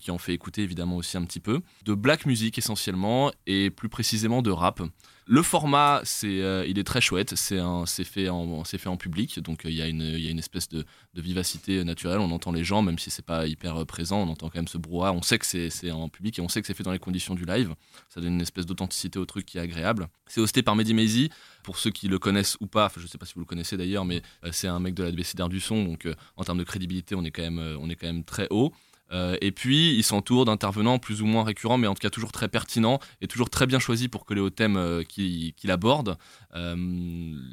[0.00, 1.60] qui en fait écouter évidemment aussi un petit peu.
[1.84, 4.82] De black music essentiellement et plus précisément de rap
[5.26, 7.34] le format, c'est, euh, il est très chouette.
[7.36, 10.02] C'est, un, c'est, fait en, c'est fait en public, donc euh, il y, a une-
[10.02, 12.18] y a une espèce de, vivacité naturelle.
[12.18, 14.68] On entend les gens, même si c'est pas hyper euh, présent, on entend quand même
[14.68, 15.12] ce brouhaha.
[15.12, 16.98] On sait que c'est, c'est en public et on sait que c'est fait dans les
[16.98, 17.74] conditions du live.
[18.08, 20.08] Ça donne une espèce d'authenticité au truc qui est agréable.
[20.26, 21.30] C'est hosté par Mehdi.
[21.62, 24.04] Pour ceux qui le connaissent ou pas, je sais pas si vous le connaissez d'ailleurs,
[24.04, 27.14] mais c'est un mec de la DBC d'Art du son, donc en termes de crédibilité,
[27.14, 28.72] on est quand même, on est quand même très haut.
[29.12, 32.32] Euh, et puis, il s'entoure d'intervenants plus ou moins récurrents, mais en tout cas toujours
[32.32, 36.16] très pertinents et toujours très bien choisis pour coller aux thèmes euh, qu'il aborde.
[36.54, 36.76] Euh,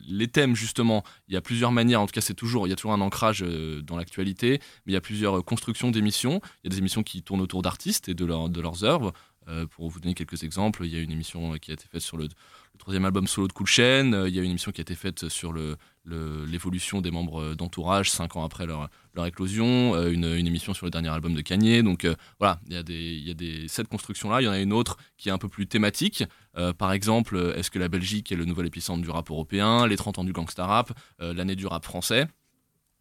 [0.07, 2.01] les thèmes, justement, il y a plusieurs manières.
[2.01, 3.41] En tout cas, c'est toujours, il y a toujours un ancrage
[3.83, 6.41] dans l'actualité, mais il y a plusieurs constructions d'émissions.
[6.63, 9.13] Il y a des émissions qui tournent autour d'artistes et de, de leurs œuvres.
[9.49, 12.01] Euh, pour vous donner quelques exemples, il y a une émission qui a été faite
[12.01, 12.27] sur le,
[12.77, 14.13] troisième album solo de Cool Chain.
[14.13, 15.53] Euh, Il y a une émission qui a été faite sur
[16.05, 18.89] l'évolution des membres d'entourage cinq ans après leur,
[19.25, 19.95] éclosion.
[19.95, 21.83] Euh, une, émission sur le dernier album de Kanye.
[21.83, 22.07] Donc
[22.39, 24.41] voilà, il y a, des, des, cette construction-là.
[24.41, 26.23] Il y en a une autre qui est un peu plus thématique.
[26.77, 30.19] Par exemple, est-ce que la Belgique est le nouvel épicentre du rap européen Les 30
[30.19, 32.27] ans du gangsta rap L'année du rap français?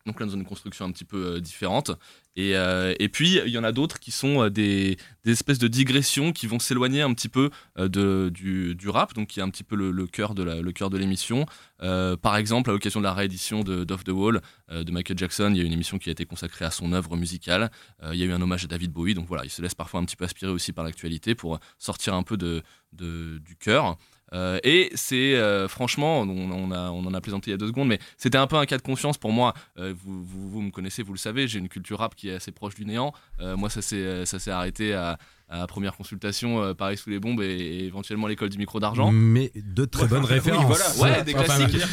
[0.07, 1.91] Donc là, dans une construction un petit peu euh, différente.
[2.35, 5.69] Et, euh, et puis, il y en a d'autres qui sont euh, des, espèces de
[5.69, 9.65] digressions qui vont s'éloigner un petit peu de, du, rap, donc qui est un petit
[9.65, 11.45] peu le, le cœur de l'émission.
[11.79, 15.59] Par exemple, à l'occasion de la réédition de d'Off the Wall de Michael Jackson, il
[15.59, 17.71] y a une émission qui a été consacrée à son œuvre musicale.
[18.11, 20.01] Il y a eu un hommage à David Bowie, donc voilà, il se laisse parfois
[20.01, 22.63] un petit peu aspirer aussi par l'actualité pour sortir un peu de,
[22.95, 23.99] de- du cœur.
[24.35, 27.57] Euh, et c'est euh, franchement, on, on a, on en a plaisanté il y a
[27.57, 29.55] deux secondes, mais c'était un peu un cas de conscience pour moi.
[29.79, 32.35] Euh, vous, vous, vous me connaissez, vous le savez, j'ai une culture rap qui est
[32.35, 33.13] assez proche du néant.
[33.41, 37.09] Euh, moi, ça s'est ça s'est arrêté à, à la première consultation, euh, Paris sous
[37.11, 39.11] les bombes et, et éventuellement l'école du micro d'argent.
[39.13, 40.97] Mais de très bonnes Oui, références.
[40.97, 41.17] voilà.
[41.19, 41.89] Ouais, des Enfin, classiques, dire,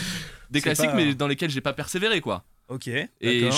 [0.52, 2.44] des c'est classiques, pas- mais dans lesquels j'ai pas persévéré, quoi.
[2.68, 2.88] Ok.
[2.88, 3.50] Et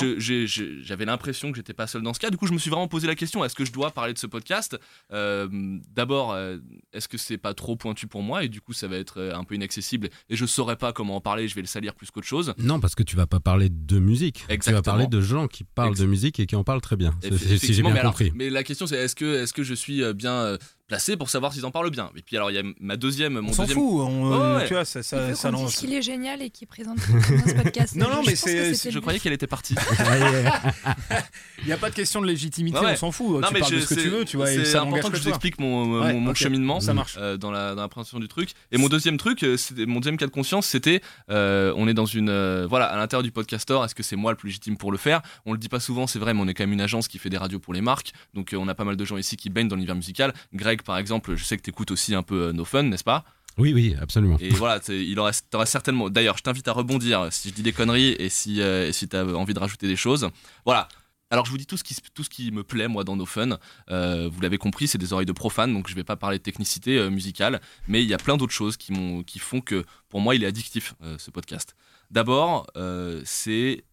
[0.84, 2.30] j'avais l'impression que j'étais pas seul dans ce cas.
[2.30, 4.18] Du coup, je me suis vraiment posé la question est-ce que je dois parler de
[4.18, 4.78] ce podcast?
[5.14, 5.48] Euh,
[5.96, 6.58] D'abord, euh,
[6.94, 8.44] est-ce que c'est pas trop pointu pour moi?
[8.44, 11.16] Et du coup, ça va être euh, un peu inaccessible et je saurais pas comment
[11.16, 11.48] en parler.
[11.48, 12.54] Je vais le salir plus qu'autre chose.
[12.58, 14.40] Non, parce que tu vas pas parler de musique.
[14.42, 14.84] Tu vas Exactement.
[14.84, 17.14] parler de gens qui parlent Ex- de musique et qui en parlent très bien.
[17.58, 18.32] Si j'ai bien mais alors- compris.
[18.36, 21.54] mais la question, c'est est-ce que, est-ce que je suis bien euh, placé pour savoir
[21.54, 23.64] s'ils en parlent bien Et puis, alors, il y a ma deuxième, mon On s'en
[23.64, 23.78] deuxième.
[23.80, 24.00] fout.
[24.08, 24.68] on- Ouais, ouais.
[24.68, 25.76] Tu vois, ça, ça, ça lance.
[25.76, 27.96] qu'il est génial et qu'il présente ce podcast.
[27.96, 29.24] Non, non, mais c'est- Je croyais but.
[29.24, 29.76] qu'elle était partie.
[31.62, 33.42] Il n'y a pas de question de légitimité, Ouais, on s'en fout.
[33.42, 34.48] Non, tu mais parles de je- ce que tu veux, tu vois.
[34.48, 36.36] C'est important que je vous explique mon, mon- Ouais, mon ok.
[36.38, 37.16] cheminement Ça marche.
[37.20, 38.52] euh, dans, la, dans la présentation du truc.
[38.72, 42.06] Et mon deuxième truc, euh, mon deuxième cas de conscience, c'était euh, on est dans
[42.06, 42.30] une.
[42.30, 44.98] euh, voilà, à l'intérieur du podcaster, est-ce que c'est moi le plus légitime pour le
[44.98, 45.22] faire?
[45.46, 47.18] On le dit pas souvent, c'est vrai, mais on est quand même une agence qui
[47.18, 48.12] fait des radios pour les marques.
[48.34, 50.34] Donc on a pas mal de gens ici qui baignent dans l'univers musical.
[50.54, 53.04] Greg, par exemple, je sais que tu écoutes aussi un peu euh, No Fun, n'est-ce
[53.04, 53.24] pas?
[53.58, 54.38] Oui, oui, absolument.
[54.40, 55.16] Et voilà, il
[55.50, 56.10] t'auras certainement.
[56.12, 59.08] D'ailleurs, je t'invite à rebondir si je dis des conneries et si, euh, et si
[59.10, 60.30] tu as envie de rajouter des choses.
[60.64, 60.88] Voilà.
[61.32, 63.16] Alors, je vous dis tout ce qui, se- tout ce qui me plaît, moi, dans
[63.16, 63.58] nos fun.
[63.90, 66.44] Euh, vous l'avez compris, c'est des oreilles de profane, donc je vais pas parler de
[66.44, 68.94] technicité euh, musicale, mais il y a plein d'autres choses qui,
[69.40, 71.76] font que, pour moi, il est addictif, euh, ce podcast.
[72.12, 73.84] D'abord, euh, c'est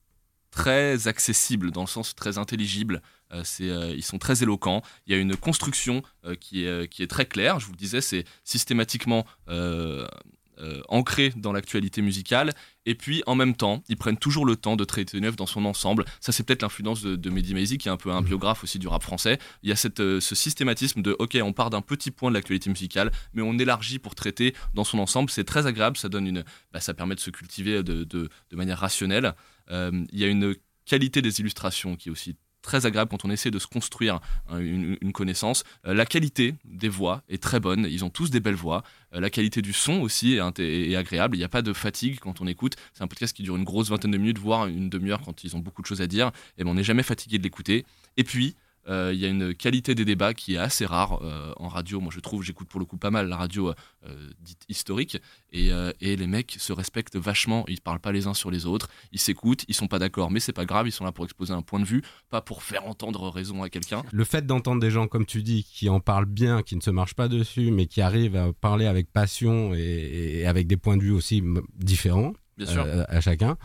[0.50, 3.02] très accessible, dans le sens très intelligible.
[3.34, 4.82] Euh, euh, ils sont très éloquents.
[5.06, 7.60] Il y a une construction euh, qui, est, qui est très claire.
[7.60, 9.24] Je vous le disais, c'est systématiquement
[10.88, 12.52] ancré dans l'actualité musicale.
[12.86, 15.46] Et puis, en même temps, ils prennent toujours le temps de traiter une œuvre dans
[15.46, 16.04] son ensemble.
[16.20, 18.78] Ça, c'est peut-être l'influence de, de Mehdi Maizy, qui est un peu un biographe aussi
[18.78, 19.38] du rap français.
[19.64, 22.70] Il y a cette, ce systématisme de, OK, on part d'un petit point de l'actualité
[22.70, 25.28] musicale, mais on élargit pour traiter dans son ensemble.
[25.28, 28.56] C'est très agréable, ça, donne une, bah, ça permet de se cultiver de, de, de
[28.56, 29.34] manière rationnelle.
[29.70, 30.54] Euh, il y a une
[30.86, 34.18] qualité des illustrations qui est aussi très agréable quand on essaie de se construire
[34.50, 35.62] une, connaissance.
[35.86, 38.82] Euh, la qualité des voix est très bonne, ils ont tous des belles voix.
[39.14, 42.18] Euh, la qualité du son aussi est, est agréable, il n'y a pas de fatigue
[42.18, 42.74] quand on écoute.
[42.94, 45.54] C'est un podcast qui dure une grosse vingtaine de minutes, voire une demi-heure quand ils
[45.54, 47.84] ont beaucoup de choses à dire, et ben, on n'est jamais fatigué de l'écouter.
[48.16, 48.56] Et puis,
[48.88, 52.00] euh, il y a une qualité des débats qui est assez rare euh, en radio.
[52.00, 53.72] Moi, je trouve, j'écoute pour le coup pas mal la radio
[54.06, 55.20] euh, dite historique,
[55.52, 55.70] et,
[56.00, 57.64] les mecs se respectent vachement.
[57.68, 60.40] Ils parlent pas les uns sur les autres, ils s'écoutent, ils sont pas d'accord, mais
[60.40, 60.86] c'est pas grave.
[60.86, 63.70] Ils sont là pour exposer un point de vue, pas pour faire entendre raison à
[63.70, 64.02] quelqu'un.
[64.12, 66.90] Le fait d'entendre des gens, comme tu dis, qui en parlent bien, qui ne se
[66.90, 71.02] marchent pas dessus, mais qui arrivent à parler avec passion et, avec des points de
[71.02, 71.42] vue aussi
[71.74, 72.32] différents.
[72.56, 72.84] Bien sûr.
[72.86, 73.56] euh, à chacun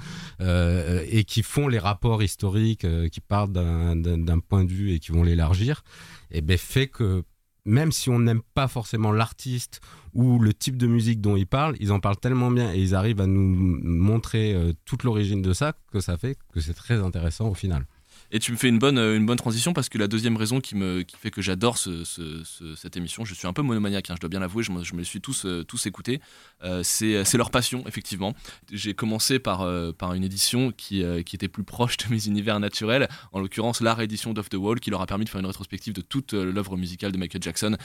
[0.41, 4.99] euh, et qui font les rapports historiques euh, qui partent d'un- point de vue et
[4.99, 5.83] qui vont l'élargir
[6.31, 7.23] et ben fait que
[7.65, 9.81] même si on n'aime pas forcément l'artiste
[10.13, 12.95] ou le type de musique dont ils parlent, ils en parlent tellement bien et ils
[12.95, 13.43] arrivent à nous
[13.83, 17.85] montrer toute l'origine de ça que ça fait que c'est très intéressant au final.
[18.31, 20.61] Et tu me fais une bonne, euh, une bonne transition parce que la deuxième raison
[20.61, 23.63] qui, me, qui fait que j'adore ce, ce- ce- cette émission, je suis un peu
[23.63, 26.21] monomaniaque, hein, je dois bien l'avouer, je je me les suis tous, euh, tous écoutés,
[26.63, 28.35] euh, c'est c'est leur passion, effectivement.
[28.71, 32.27] J'ai commencé par, euh, par une édition qui, euh, qui était plus proche de mes
[32.27, 35.39] univers naturels, en l'occurrence la réédition d'Off the Wall, qui leur a permis de faire
[35.39, 37.75] une rétrospective de toute euh, l'œuvre musicale de Michael Jackson.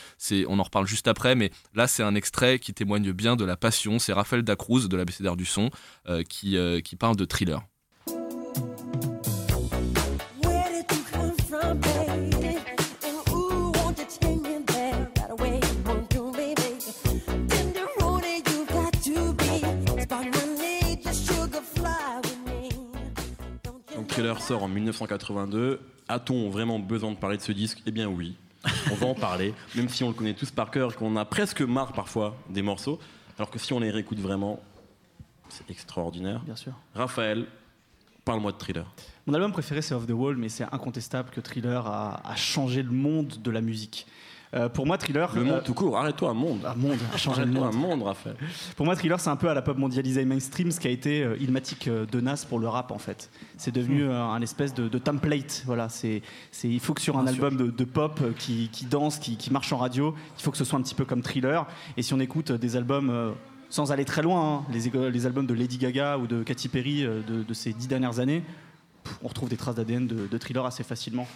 [0.48, 3.57] On en reparle juste après, mais là c'est un extrait qui témoigne bien de la
[3.57, 3.98] passion.
[3.98, 5.70] C'est Raphaël Dacruz de l'ABCDR du son
[6.09, 7.62] euh, qui, euh, qui parle de thriller.
[24.40, 25.80] Sort en 1982.
[26.08, 27.82] A-t-on vraiment besoin de parler de ce disque?
[27.87, 28.37] Eh bien oui,
[28.90, 31.24] on va en parler, même si on le connaît tous par cœur et qu'on a
[31.24, 32.98] presque marre parfois des morceaux,
[33.38, 34.60] alors que si on les réécoute vraiment,
[35.48, 36.40] c'est extraordinaire.
[36.40, 36.72] Bien sûr.
[36.94, 37.46] Raphaël,
[38.24, 38.87] parle-moi de Thriller.
[39.26, 42.82] Mon album préféré, c'est Off the Wall, mais c'est incontestable que Thriller a, a changé
[42.82, 44.06] le monde de la musique.
[44.54, 45.30] Euh, pour moi, Thriller.
[45.34, 46.64] Le monde euh, tout court, arrête-toi, un monde.
[46.64, 47.64] Un monde, a changé le monde.
[47.64, 48.36] un monde, Raphaël.
[48.76, 51.22] Pour moi, Thriller, c'est un peu à la pop mondialisée mainstream ce qui a été
[51.22, 53.30] euh, Ilmatic de Nas pour le rap, en fait.
[53.56, 54.10] C'est devenu Hmm.
[54.10, 55.62] un espèce de, de template.
[55.66, 56.22] Voilà, c'est,
[56.62, 59.52] il faut que sur un Bien album de, de pop qui, qui danse, qui, qui
[59.52, 61.66] marche en radio, il faut que ce soit un petit peu comme Thriller.
[61.96, 63.34] Et si on écoute des albums.
[63.70, 67.42] sans aller très loin, hein, les, albums de Lady Gaga ou de Katy Perry de,
[67.42, 68.42] de ces dix dernières années,
[69.22, 71.26] on retrouve des traces d'ADN de, de thriller assez facilement.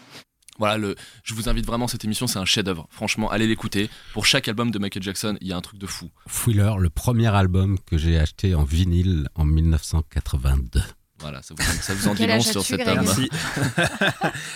[0.59, 2.87] Voilà, le, je vous invite vraiment, cette émission, c'est un chef-d'œuvre.
[2.91, 3.89] Franchement, allez l'écouter.
[4.13, 6.11] Pour chaque album de Michael Jackson, il y a un truc de fou.
[6.29, 10.83] Thriller, le premier album que j'ai acheté en vinyle en 1982.
[11.21, 12.87] Voilà, ça vous, ça vous en dit long sur cet.
[12.87, 13.29] Merci.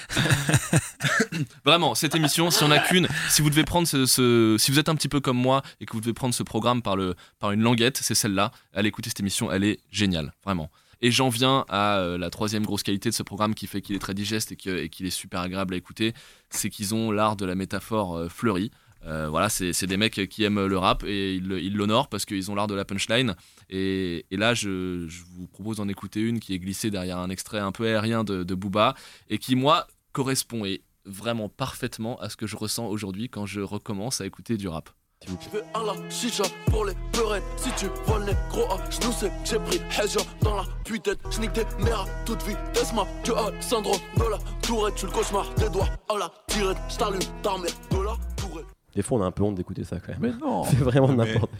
[1.65, 4.79] Vraiment, cette émission, si on a qu'une, si vous devez prendre ce, ce- si vous
[4.79, 7.15] êtes un petit peu comme moi et que vous devez prendre ce programme par le,
[7.41, 8.53] par une languette, c'est celle-là.
[8.75, 10.71] Allez écouter cette émission, elle est géniale, vraiment.
[11.03, 13.97] Et j'en viens à euh, la troisième grosse qualité de ce programme qui fait qu'il
[13.97, 14.57] est très digeste et
[14.89, 16.15] qu'il est super agréable à écouter,
[16.49, 18.71] c'est qu'ils ont l'art de la métaphore euh, fleurie.
[19.05, 22.55] Euh, voilà, c'est des mecs qui aiment le rap et ils l'honorent parce qu'ils ont
[22.55, 23.35] l'art de la punchline.
[23.69, 27.59] Et, là, je, je vous propose d'en écouter une qui est glissée derrière un extrait
[27.59, 28.95] un peu aérien de, de Booba
[29.29, 33.61] et qui, moi, correspond et vraiment parfaitement à ce que je ressens aujourd'hui quand je
[33.61, 34.91] recommence à écouter du rap.
[35.31, 35.49] Vous plaît.
[35.53, 39.13] Je vais à la chicha pour les peurettes Si tu vois le négro à genoux
[39.13, 42.93] c'est que j'ai pris Hedja dans la tête Je nique des mères à toute vitesse
[42.93, 46.97] Ma que Alessandro de la tourette Tu le cauchemar des doigts à la tirette Je
[46.97, 49.97] t'allume ta mère de la tourette Des fois, on a un peu honte d'écouter ça
[50.01, 50.21] quand même.
[50.21, 50.65] Mais non.
[50.71, 51.51] C'est vraiment Mais n'importe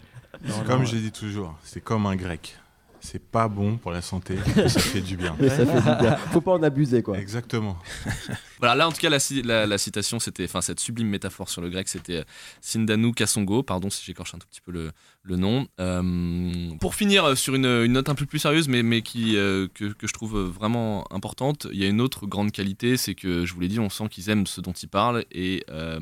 [0.45, 2.57] c'est Comme je dis toujours, c'est comme un grec.
[3.05, 5.35] C'est pas bon pour la santé, mais ça fait du bien.
[5.37, 6.15] Mais ça fait du bien.
[6.31, 7.17] Faut pas en abuser, quoi.
[7.19, 7.77] Exactement.
[8.59, 11.49] Voilà, là en tout cas la, ci- la- la citation, c'était, enfin cette sublime métaphore
[11.49, 12.23] sur le grec, c'était euh,
[12.61, 15.67] Sindanu Kasongo, pardon si j'écorche un tout petit peu le, le nom.
[15.81, 19.35] Euh, pour finir euh, sur une, une note un peu plus sérieuse, mais, mais qui,
[19.35, 23.15] euh, que, que je trouve vraiment importante, il y a une autre grande qualité, c'est
[23.15, 25.99] que je vous l'ai dit, on sent qu'ils aiment ce dont ils parlent et euh,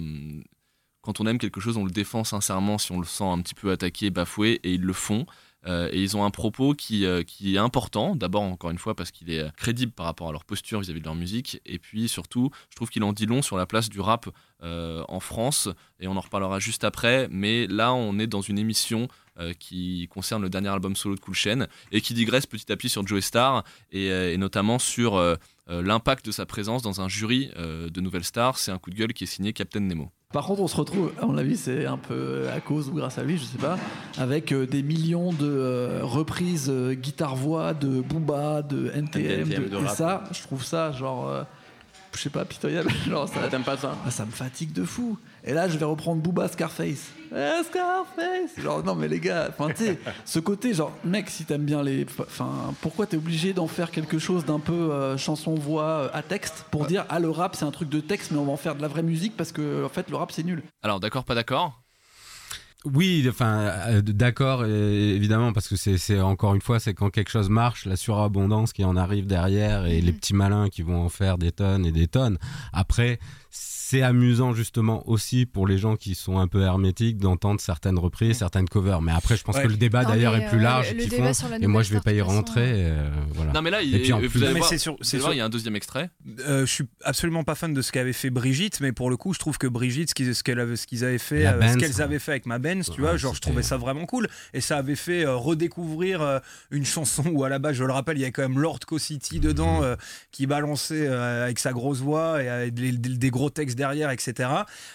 [1.02, 3.56] quand on aime quelque chose, on le défend sincèrement si on le sent un petit
[3.56, 5.26] peu attaqué, bafoué, et ils le font.
[5.68, 8.96] Euh, et ils ont un propos qui, euh, qui est important, d'abord encore une fois
[8.96, 11.78] parce qu'il est euh, crédible par rapport à leur posture vis-à-vis de leur musique, et
[11.78, 14.30] puis surtout, je trouve qu'il en dit long sur la place du rap
[14.64, 15.70] en France,
[16.00, 19.08] et on en reparlera juste après, mais là on est dans une émission
[19.58, 22.88] qui concerne le dernier album solo de Cool Chain, et qui digresse petit à petit
[22.90, 25.20] sur Joe Star, et, notamment sur
[25.68, 28.96] l'impact de sa présence dans un jury euh, de Nouvelle Star, c'est un coup de
[28.96, 30.10] gueule qui est signé Captain Nemo.
[30.34, 33.18] Par contre, on se retrouve, à mon avis, c'est un peu à cause ou grâce
[33.18, 33.78] à lui, je sais pas,
[34.18, 39.70] avec euh, des millions de euh, reprises euh, guitare-voix de Booba, de NTM, NTM, de-
[39.70, 41.44] de et ça, je trouve ça genre euh,
[42.16, 42.90] je sais pas, pitoyable.
[43.10, 43.96] Genre, ça, T'aimes pas ça?
[44.06, 45.18] Ah, ça me fatigue de fou.
[45.44, 47.10] Et là, je vais reprendre Booba Scarface.
[47.36, 51.46] Eh, Scarface Genre, non, mais les gars, enfin, tu sais, ce côté, genre, mec, si
[51.46, 52.06] t'aimes bien les.
[52.20, 56.66] Enfin, pourquoi t'es obligé d'en faire quelque chose d'un peu euh, chanson-voix euh, à texte
[56.70, 58.76] pour dire, ah, le rap, c'est un truc de texte, mais on va en faire
[58.76, 60.62] de la vraie musique parce que, en fait, le rap, c'est nul.
[60.84, 61.82] Alors, d'accord, pas d'accord?
[62.84, 67.30] Oui, enfin, euh, d'accord, évidemment, parce que c'est- c'est encore une fois, c'est quand quelque
[67.30, 71.10] chose marche, la surabondance qui en arrive derrière et les petits malins qui vont en
[71.10, 72.40] faire des tonnes et des tonnes.
[72.74, 73.20] Après,
[73.54, 78.38] c'est amusant justement aussi pour les gens qui sont un peu hermétiques d'entendre certaines reprises,
[78.38, 79.02] certaines covers.
[79.02, 79.64] Mais après, je pense Ouais.
[79.64, 80.94] que le débat d'ailleurs est plus euh, large.
[80.94, 82.72] le qu'ils débat font, sur la et moi, je vais pas y rentrer.
[82.86, 83.52] euh, voilà.
[83.52, 85.10] Non, mais là, il, et puis en vous plus, allez Mais voir, c'est sûr- vous
[85.12, 86.10] allez voir, il y a un deuxième extrait.
[86.48, 89.34] Euh, je suis absolument pas fan de ce qu'avait fait Brigitte, mais pour le coup,
[89.34, 91.74] je trouve que Brigitte, ce qu'ils ce qu'elle avait- ce qu'ils avaient fait, euh, Benz,
[91.74, 92.02] ce qu'elles ouais.
[92.02, 94.62] avaient fait avec ma Benz, tu Ouais, vois, genre je trouvais ça vraiment cool, et
[94.62, 96.40] ça avait fait euh, redécouvrir euh,
[96.72, 98.80] une chanson où à la base, je le rappelle, il y avait quand même Lord
[98.88, 99.42] Co-City Mhm.
[99.42, 99.96] dedans euh,
[100.32, 104.50] qui balançait avec sa grosse voix et avec des, des- des gros textes derrière, etc.,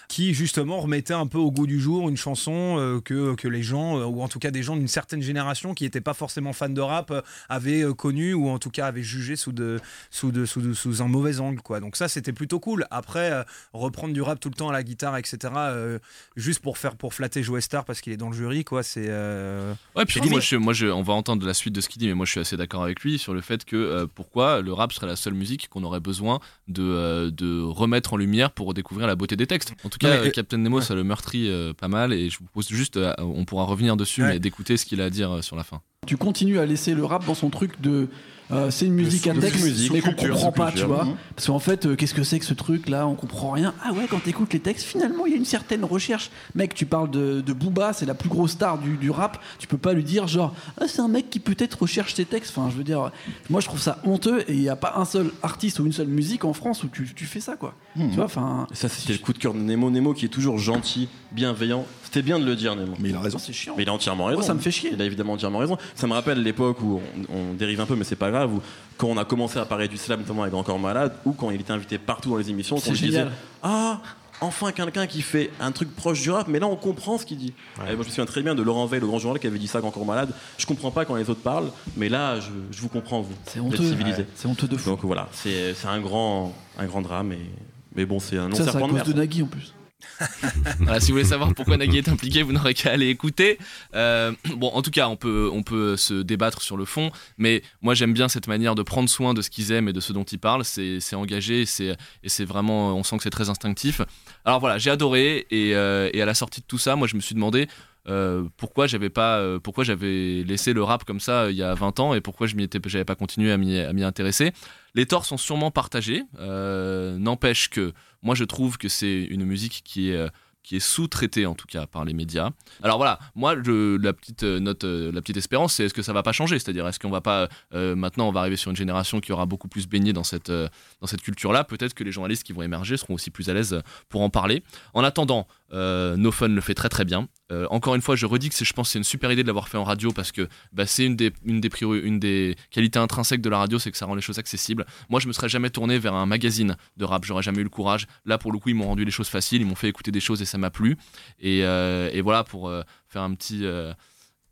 [0.08, 3.62] qui justement remettait un peu au goût du jour une chanson euh, que, que les
[3.62, 6.52] gens, euh, ou en tout cas des gens d'une certaine génération qui n'étaient pas forcément
[6.52, 9.80] fans de rap, euh, avaient euh, connu ou en tout cas avaient jugé sous, de,
[10.10, 11.60] sous, de, sous, de- sous un mauvais angle.
[11.60, 11.80] Quoi.
[11.80, 12.86] Donc ça, c'était plutôt cool.
[12.90, 15.98] Après, euh, reprendre du rap tout le temps à la guitare, etc., euh,
[16.36, 19.06] juste pour faire pour flatter Joe Star parce qu'il est dans le jury, quoi, c'est...
[19.08, 22.00] euh, Ouais, puis moi, je, moi je, on va entendre la suite de ce qu'il
[22.00, 24.60] dit, mais moi je suis assez d'accord avec lui sur le fait que euh, pourquoi
[24.60, 28.35] le rap serait la seule musique qu'on aurait besoin de, euh, de remettre en lumière
[28.54, 29.74] pour redécouvrir la beauté des textes.
[29.84, 32.38] En tout cas, mais, euh, Captain Nemo, ça le meurtrit euh, pas mal, et je
[32.38, 34.28] vous pose juste, euh, on pourra revenir dessus, Ouais.
[34.34, 35.80] mais d'écouter ce qu'il a à dire sur la fin.
[36.06, 38.08] Tu continues à laisser le rap dans son truc de.
[38.52, 41.04] euh, c'est une musique à texte, musique, mais qu'on comprend pas, tu vois.
[41.04, 41.16] Mhm.
[41.34, 43.06] Parce qu'en fait, euh, qu'est-ce que c'est que ce truc là?
[43.08, 43.74] On comprend rien.
[43.82, 46.30] Ah ouais, quand t'écoutes les textes, finalement, il y a une certaine recherche.
[46.54, 49.42] Mec, tu parles de, de Booba, c'est la plus grosse star du, du rap.
[49.58, 52.56] Tu peux pas lui dire genre, ah, c'est un mec qui peut-être recherche ses textes.
[52.56, 53.10] Enfin, je veux dire,
[53.50, 55.92] moi je trouve ça honteux et il n'y a pas un seul artiste ou une
[55.92, 57.74] seule musique en France où tu, tu fais ça, quoi.
[57.96, 58.10] Hmm.
[58.10, 58.68] Tu vois, enfin.
[58.72, 59.90] Ça, c'était le coup de cœur de Nemo.
[59.90, 61.84] Nemo qui est toujours gentil, bienveillant.
[62.04, 62.94] C'était bien de le dire, Nemo.
[63.00, 63.38] Mais il a raison.
[63.38, 63.74] C'est chiant.
[63.76, 64.40] Mais il a entièrement raison.
[64.40, 64.90] Ça me fait chier.
[64.92, 65.76] Il a évidemment entièrement raison.
[65.96, 68.62] Ça me rappelle l'époque où on, on dérive un peu, mais c'est pas grave, où
[68.96, 71.60] quand on a commencé à parler du slam, notamment avec Encore Malade, ou quand il
[71.60, 73.26] était invité partout dans les émissions, qu'on disait.
[73.62, 74.00] Ah
[74.42, 77.38] Enfin quelqu'un qui fait un truc proche du rap, mais là on comprend ce qu'il
[77.38, 77.54] dit.
[77.78, 79.58] Et moi je me souviens très bien de Laurent Veil, le grand journal, qui avait
[79.58, 80.28] dit ça avec Encore Malade.
[80.58, 83.32] Je comprends pas quand les autres parlent, mais là je, je vous comprends vous.
[83.46, 83.78] C'est honteux.
[83.78, 84.22] civilisé.
[84.22, 84.90] Ouais, c'est honteux de fou.
[84.90, 87.50] Donc voilà, c'est un grand, un grand drame, et,
[87.94, 89.72] mais bon c'est un non Ça, c'est à cause de Nagui en plus.
[91.00, 93.58] Si vous voulez savoir pourquoi Nagui est impliqué, vous n'aurez qu'à aller écouter.
[93.94, 97.62] Euh, bon, en tout cas, on peut, on peut se débattre sur le fond, mais
[97.82, 100.12] moi j'aime bien cette manière de prendre soin de ce qu'ils aiment et de ce
[100.12, 100.64] dont ils parlent.
[100.64, 104.00] C'est engagé et c'est et c'est vraiment, on sent que c'est très instinctif.
[104.44, 107.16] Alors voilà, j'ai adoré et, euh, et à la sortie de tout ça, moi je
[107.16, 107.68] me suis demandé.
[108.08, 111.64] Euh, pourquoi j'avais pas euh, pourquoi j'avais laissé le rap comme ça euh, il y
[111.64, 114.52] a 20 ans et pourquoi je m'y j'avais pas continué à m'y intéresser
[114.94, 117.92] les torts sont sûrement partagés n'empêche que
[118.22, 120.28] moi je trouve que c'est une musique qui est
[120.62, 122.50] qui est sous-traitée en tout cas par les médias.
[122.82, 126.32] Alors voilà, moi la petite note, la petite espérance, c'est est-ce que ça va pas
[126.32, 126.58] changer?
[126.58, 129.68] C'est-à-dire est-ce qu'on va pas maintenant on va arriver sur une génération qui aura beaucoup
[129.68, 131.62] plus baigné dans cette dans cette culture-là?
[131.62, 134.64] Peut-être que les journalistes qui vont émerger seront aussi plus à l'aise pour en parler.
[134.92, 137.28] En attendant, No Fun le fait très très bien.
[137.52, 139.46] Euh, encore une fois, je redis que je pense que c'est une super idée de
[139.46, 142.56] l'avoir fait en radio parce que bah, c'est une des, une, des priori- une des
[142.70, 144.84] qualités intrinsèques de la radio, c'est que ça rend les choses accessibles.
[145.08, 147.70] Moi, je me serais jamais tourné vers un magazine de rap, j'aurais jamais eu le
[147.70, 148.08] courage.
[148.24, 150.18] Là, pour le coup, ils m'ont rendu les choses faciles, ils m'ont fait écouter des
[150.18, 150.96] choses et ça m'a plu.
[151.38, 153.64] Et, euh, et voilà, pour euh, faire un petit.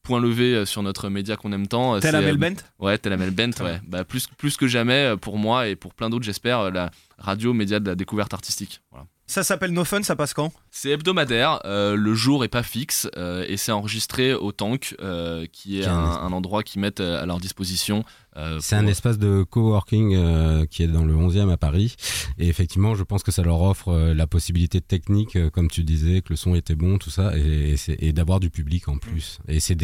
[0.05, 1.99] Point levé sur notre média qu'on aime tant.
[1.99, 3.81] Tel c'est, Amel euh, Bent Ouais, tel Amel Bent, ouais.
[3.87, 7.81] Bah, plus, plus que jamais pour moi et pour plein d'autres, j'espère, la radio média
[7.81, 8.83] de la découverte artistique.
[8.91, 9.07] Voilà.
[9.27, 10.53] Ça s'appelle No Fun, ça passe quand?
[10.71, 15.47] C'est hebdomadaire, euh, le jour est pas fixe euh, et c'est enregistré au Tank, euh,
[15.51, 18.05] qui est un, endroit qu'ils mettent à leur disposition.
[18.37, 21.95] euh, C'est pour- un espace de coworking euh, qui est dans le 11e à Paris.
[22.39, 25.85] Et effectivement, je pense que ça leur offre euh, la possibilité technique, euh, comme tu
[25.85, 28.89] disais, que le son était bon, tout ça, et, et c'est- et d'avoir du public
[28.89, 29.39] en plus.
[29.49, 29.75] Et c'est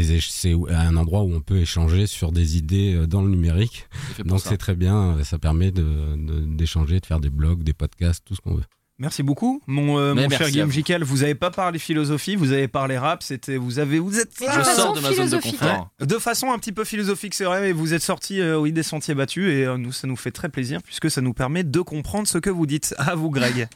[0.69, 3.89] un endroit où on peut échanger sur des idées euh, dans le numérique.
[4.25, 4.51] Donc ça.
[4.51, 8.35] c'est très bien, ça permet de- de- d'échanger, de, faire des blogs, des podcasts, tout
[8.35, 8.65] ce qu'on veut.
[9.01, 10.75] Merci beaucoup, mon, euh, Mais mon cher Guillaume vous.
[10.75, 11.03] Jiquel.
[11.03, 13.23] Vous avez pas parlé philosophie, vous avez parlé rap.
[13.23, 14.31] C'était, vous avez, vous êtes.
[14.39, 15.91] Je De sors de ma zone de confort.
[15.99, 16.07] Ouais.
[16.07, 17.71] De façon un petit peu philosophique, c'est vrai.
[17.71, 20.33] Et vous êtes sorti, euh, oui, des sentiers battus, et euh, nous, ça nous fait
[20.33, 22.95] très plaisir puisque ça nous permet de comprendre ce que vous dites.
[22.99, 23.67] À vous, Greg.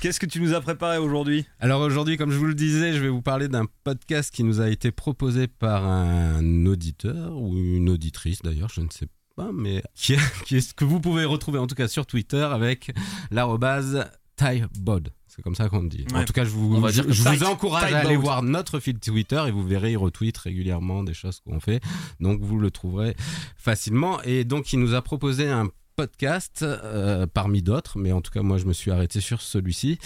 [0.00, 1.46] Qu'est-ce que tu nous as préparé aujourd'hui?
[1.60, 4.60] Alors aujourd'hui, comme je vous le disais, je vais vous parler d'un podcast qui nous
[4.60, 9.82] a été proposé par un auditeur ou une auditrice d'ailleurs, je ne sais pas, mais
[9.94, 12.92] qui est, qui est- que vous pouvez retrouver en tout cas sur Twitter avec
[13.30, 15.10] l'arrobase TyBod.
[15.26, 16.06] C'est comme ça qu'on le dit.
[16.14, 17.32] En tout cas, je vous, On va je, dire comme je ça.
[17.32, 21.14] vous encourage à aller voir notre fil Twitter et vous verrez, il retweet régulièrement des
[21.14, 21.80] choses qu'on fait.
[22.20, 23.16] Donc vous le trouverez
[23.56, 24.22] facilement.
[24.22, 28.42] Et donc il nous a proposé un podcast euh, parmi d'autres, mais en tout cas
[28.42, 29.98] moi je me suis arrêté sur celui-ci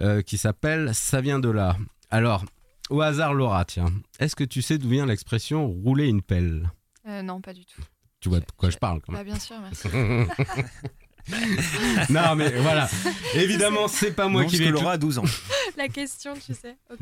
[0.00, 1.76] euh, qui s'appelle Ça vient de là.
[2.10, 2.44] Alors,
[2.90, 6.70] au hasard Laura, tiens, est-ce que tu sais d'où vient l'expression rouler une pelle?
[7.08, 7.82] Euh, non, pas du tout.
[8.22, 9.26] Tu vois de quoi je parle quand Bah, même.
[9.26, 9.88] bien sûr, merci.
[12.10, 12.88] non mais voilà,
[13.36, 15.24] évidemment c'est pas moi Non, qui parce vais que te- Laura a 12 ans.
[15.78, 16.76] La question, tu sais.
[16.90, 16.98] Ok.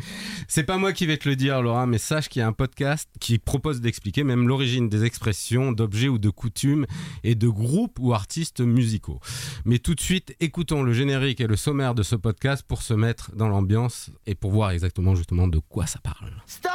[0.47, 2.53] C'est pas moi qui vais te le dire, Laura, mais sache qu'il y a un
[2.53, 6.87] podcast qui propose d'expliquer même l'origine des expressions, d'objets ou de coutumes
[7.25, 9.21] et de groupes ou artistes musicaux.
[9.65, 12.93] Mais tout de suite, écoutons le générique et le sommaire de ce podcast pour se
[12.95, 16.31] mettre dans l'ambiance et pour voir exactement justement de quoi ça parle.
[16.47, 16.75] Start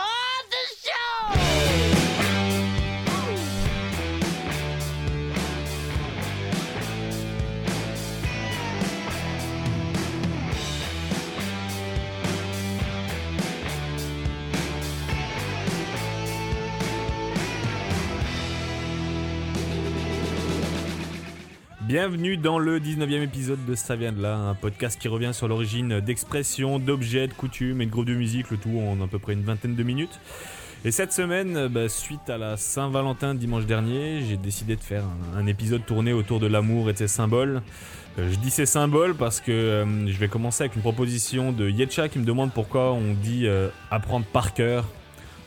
[0.50, 2.25] the show!
[21.96, 25.48] Bienvenue dans le 19e épisode de Ça vient de là, un podcast qui revient sur
[25.48, 29.18] l'origine d'expressions, d'objets, de coutumes et de groupes de musique, le tout en à peu
[29.18, 30.20] près une vingtaine de minutes.
[30.84, 35.06] Et cette semaine, euh, bah, suite à la Saint-Valentin dimanche dernier, j'ai décidé de faire
[35.38, 37.62] un, épisode tourné autour de l'amour et de ses symboles.
[38.20, 41.70] Euh, je dis ces symboles parce que euh, je vais commencer avec une proposition de
[41.70, 43.48] Yetcha qui me demande pourquoi on dit
[43.90, 44.84] apprendre par cœur.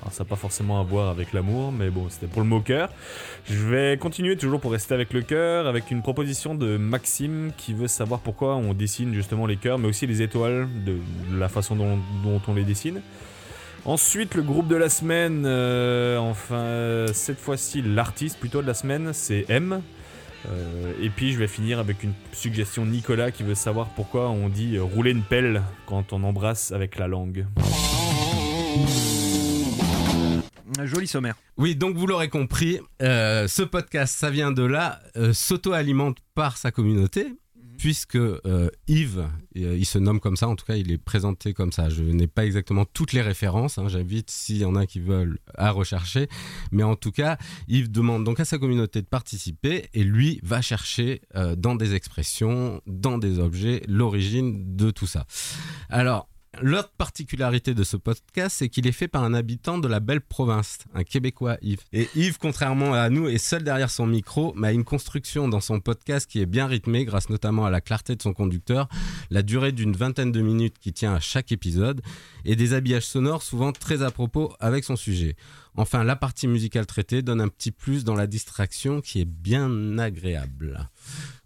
[0.00, 2.60] Alors ça n'a pas forcément à voir avec l'amour, mais bon, c'était pour le mot
[2.60, 2.90] cœur.
[3.50, 7.74] Je vais continuer toujours pour rester avec le cœur, avec une proposition de Maxime qui
[7.74, 10.98] veut savoir pourquoi on dessine justement les cœurs, mais aussi les étoiles, de
[11.36, 13.00] la façon dont, on les dessine.
[13.84, 19.12] Ensuite, le groupe de la semaine, euh, enfin, cette fois-ci, l'artiste plutôt de la semaine,
[19.12, 19.80] c'est M.
[20.48, 24.28] Euh, et puis, je vais finir avec une suggestion de Nicolas qui veut savoir pourquoi
[24.28, 27.46] on dit rouler une pelle quand on embrasse avec la langue.
[30.86, 31.36] Joli sommaire.
[31.56, 36.56] Oui, donc vous l'aurez compris, euh, ce podcast, ça vient de là, euh, s'auto-alimente par
[36.56, 37.26] sa communauté,
[37.78, 41.72] puisque euh, Yves, il se nomme comme ça, en tout cas il est présenté comme
[41.72, 41.88] ça.
[41.90, 45.38] Je n'ai pas exactement toutes les références, hein, j'invite s'il y en a qui veulent
[45.54, 46.28] à rechercher,
[46.72, 47.38] mais en tout cas,
[47.68, 51.22] Yves demande donc à sa communauté de participer, et lui va chercher
[51.56, 55.26] dans des expressions, dans des objets, l'origine de tout ça.
[55.88, 56.28] Alors,
[56.60, 60.20] L'autre particularité de ce podcast, c'est qu'il est fait par un habitant de la belle
[60.20, 61.84] province, un Québécois, Yves.
[61.92, 65.60] Et Yves, contrairement à nous, est seul derrière son micro, mais a une construction dans
[65.60, 68.88] son podcast qui est bien rythmée, grâce notamment à la clarté de son conducteur,
[69.30, 72.02] la durée d'une vingtaine de minutes qui tient à chaque épisode,
[72.44, 75.36] et des habillages sonores souvent très à propos avec son sujet.
[75.76, 79.98] Enfin, la partie musicale traitée donne un petit plus dans la distraction qui est bien
[79.98, 80.88] agréable.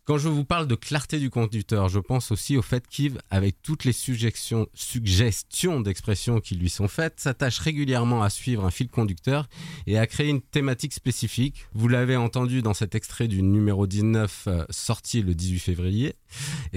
[0.05, 3.63] Quand je vous parle de clarté du conducteur, je pense aussi au fait qu'Yves, avec
[3.63, 8.89] toutes les suggestions, suggestions d'expressions qui lui sont faites, s'attache régulièrement à suivre un fil
[8.89, 9.49] conducteur
[9.87, 11.67] et à créer une thématique spécifique.
[11.73, 16.15] Vous l'avez entendu dans cet extrait du numéro 19 euh, sorti le 18 février,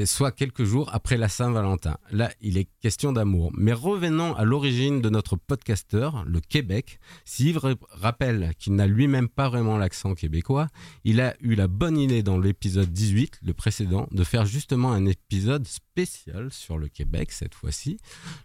[0.06, 1.98] soit quelques jours après la Saint-Valentin.
[2.12, 3.52] Là, il est question d'amour.
[3.58, 7.00] Mais revenons à l'origine de notre podcasteur, le Québec.
[7.26, 10.68] Si Yves ra- rappelle qu'il n'a lui-même pas vraiment l'accent québécois,
[11.06, 15.06] il a eu la bonne idée dans l'épisode 18, le précédent, de faire justement un
[15.06, 17.98] épisode spécial sur le Québec cette fois-ci,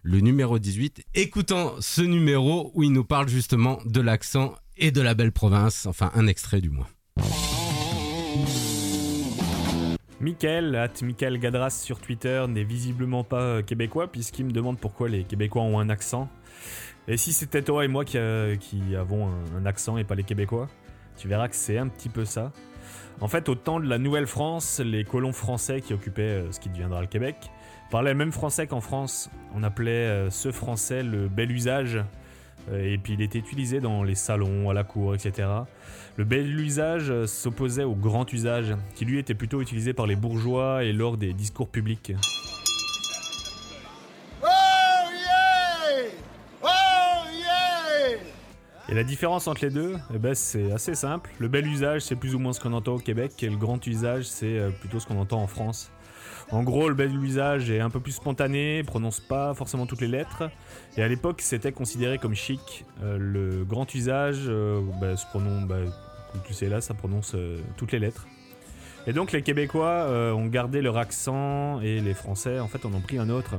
[0.03, 1.03] le numéro 18.
[1.13, 5.85] Écoutons ce numéro où il nous parle justement de l'accent et de la belle province,
[5.85, 6.87] enfin un extrait du moins.
[10.21, 15.09] Michael, at Michael Gadras sur Twitter, n'est visiblement pas euh, québécois puisqu'il me demande pourquoi
[15.09, 16.29] les Québécois ont un accent.
[17.07, 18.55] Et si c'était toi et moi qui, euh,
[18.97, 20.69] avons un accent et pas les Québécois,
[21.17, 22.53] tu verras que c'est un petit peu ça.
[23.19, 26.69] En fait, au temps de la Nouvelle-France, les colons français qui occupaient euh, ce qui
[26.69, 27.35] deviendra le Québec
[27.91, 29.29] parlaient le même français qu'en France.
[29.53, 31.99] On appelait euh, ce français le bel usage.
[32.71, 35.47] Euh, Et puis il était utilisé dans les salons, à la cour, etc.
[36.17, 40.83] Le bel usage s'opposait au grand usage, qui lui était plutôt utilisé par les bourgeois
[40.83, 42.13] et lors des discours publics.
[48.91, 51.31] Et la différence entre les deux, eh ben, c'est assez simple.
[51.39, 53.87] Le bel usage, c'est plus ou moins ce qu'on entend au Québec, et le grand
[53.87, 55.89] usage, c'est euh, plutôt ce qu'on entend en France.
[56.51, 60.09] En gros, le bel usage est un peu plus spontané, prononce pas forcément toutes les
[60.09, 60.51] lettres,
[60.97, 62.83] et à l'époque, c'était considéré comme chic.
[63.01, 65.23] Euh, le grand usage, euh, bah, se
[65.67, 65.75] bah,
[66.33, 67.33] comme tu sais là, ça prononce
[67.77, 68.27] toutes les lettres.
[69.07, 73.01] Et donc, les Québécois ont gardé leur accent, et les Français, en fait, en ont
[73.01, 73.55] pris un autre.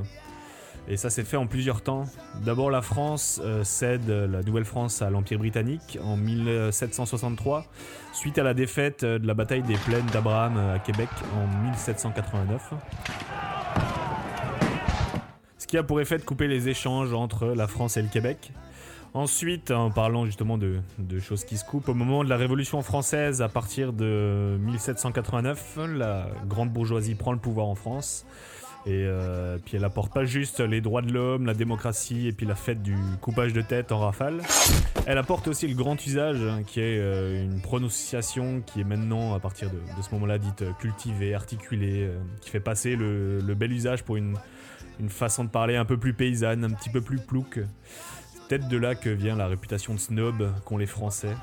[0.87, 2.03] Et ça s'est fait en plusieurs temps.
[2.43, 7.65] D'abord, la France euh, cède la Nouvelle-France à l'Empire britannique en 1763,
[8.11, 11.47] suite à la défaite euh, de la bataille des plaines d'Abraham euh, à Québec en
[11.69, 12.73] 1789.
[15.57, 18.51] Ce qui a pour effet de couper les échanges entre la France et le Québec.
[19.13, 20.81] Ensuite, en parlant justement de
[21.19, 26.27] choses qui se coupent, au moment de la Révolution française, à partir de 1789, la
[26.47, 28.25] grande bourgeoisie prend le pouvoir en France.
[28.85, 32.45] Et euh, puis elle apporte pas juste les droits de l'homme, la démocratie et puis
[32.45, 34.41] la fête du coupage de tête en rafale.
[35.05, 39.35] Elle apporte aussi le grand usage, hein, qui est euh, une prononciation qui est maintenant,
[39.35, 42.09] à partir de, ce moment-là, dite euh, cultivée, articulée,
[42.41, 44.35] qui fait passer le, bel usage pour une,
[44.99, 47.59] une façon de parler un peu plus paysanne, un petit peu plus plouc.
[48.33, 51.35] C'est peut-être de là que vient la réputation de snob qu'ont les Français.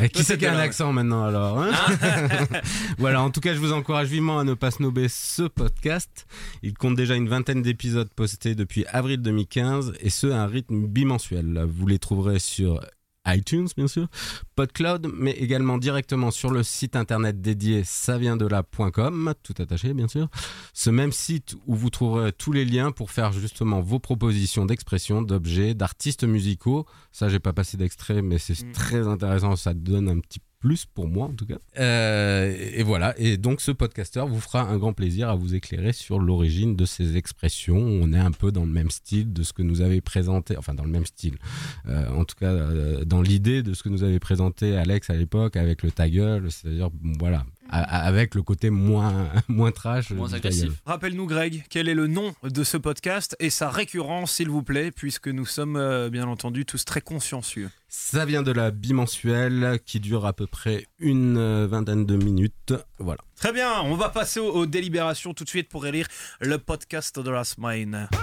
[0.00, 1.70] Eh, qui c'est qui a un accent maintenant alors hein
[2.98, 6.26] Voilà, en tout cas, je vous encourage vivement à ne pas snober ce podcast.
[6.62, 10.86] Il compte déjà une vingtaine d'épisodes postés depuis avril 2015 et ce à un rythme
[10.86, 11.66] bimensuel.
[11.68, 12.80] Vous les trouverez sur
[13.26, 14.08] iTunes, bien sûr,
[14.54, 20.28] PodCloud, mais également directement sur le site internet dédié saviendela.com, tout attaché, bien sûr.
[20.72, 25.22] Ce même site où vous trouverez tous les liens pour faire justement vos propositions d'expression,
[25.22, 26.86] d'objets, d'artistes musicaux.
[27.12, 29.56] Ça, j'ai pas passé d'extrait, mais c'est très intéressant.
[29.56, 31.58] Ça donne un petit plus pour moi en tout cas.
[31.78, 33.14] Euh, et voilà.
[33.18, 36.84] Et donc ce podcasteur vous fera un grand plaisir à vous éclairer sur l'origine de
[36.84, 37.78] ces expressions.
[37.78, 40.74] On est un peu dans le même style de ce que nous avait présenté, enfin
[40.74, 41.36] dans le même style.
[41.86, 45.14] Euh, en tout cas, euh, dans l'idée de ce que nous avait présenté Alex à
[45.14, 46.90] l'époque avec le ta gueule, c'est-à-dire
[47.20, 50.72] voilà, avec le côté moins moins trash, Moins agressif.
[50.84, 54.90] Rappelle-nous, Greg, quel est le nom de ce podcast et sa récurrence, s'il vous plaît,
[54.90, 57.70] puisque nous sommes euh, bien entendu tous très consciencieux.
[57.88, 62.74] Ça vient de la bimensuelle qui dure à peu près une euh, vingtaine de minutes.
[62.98, 63.20] Voilà.
[63.36, 66.06] Très bien, on va passer aux, aux délibérations tout de suite pour élire
[66.40, 68.08] le podcast de la semaine.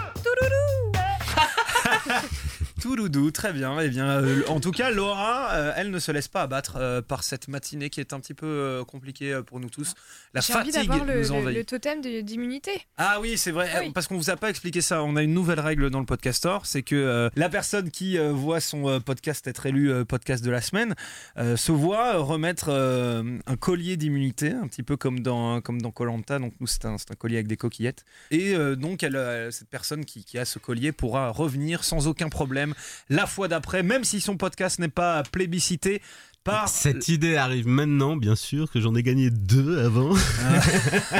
[2.88, 3.80] Touloudou, très bien.
[3.80, 7.02] Eh bien, euh, en tout cas, Laura, euh, elle ne se laisse pas abattre euh,
[7.02, 9.94] par cette matinée qui est un petit peu compliquée pour nous tous.
[10.34, 11.58] La envie fatigue le, nous le- envahit.
[11.60, 12.72] le totem de- d'immunité.
[12.98, 13.92] Ah oui, c'est vrai, Ah oui.
[13.94, 15.02] parce qu'on vous a pas expliqué ça.
[15.02, 19.00] On a une nouvelle règle dans le podcaster, c'est que la personne qui voit son
[19.00, 20.94] podcast être élu podcast de la semaine
[21.38, 26.38] se voit remettre un collier d'immunité, un petit peu comme dans comme dans Colanta.
[26.38, 28.04] Donc nous, c'est un, un collier avec des coquillettes.
[28.30, 32.73] Et donc, elle, cette personne qui, qui a ce collier pourra revenir sans aucun problème
[33.10, 36.02] la fois d'après, même si son podcast n'est pas plébiscité.
[36.44, 36.68] Par...
[36.68, 40.14] Cette idée arrive maintenant, bien sûr, que j'en ai gagné deux avant.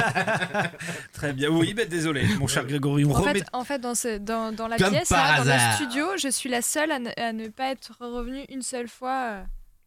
[1.12, 1.50] Très bien.
[1.50, 3.04] Oui, ben désolé, mon cher Grégory.
[3.04, 5.54] On En remet fait, en fait, dans, ce- dans, dans la Comme pièce, là, dans
[5.54, 8.88] le studio, je suis la seule à ne, à ne pas être revenue une seule
[8.88, 9.28] fois.
[9.30, 9.42] euh.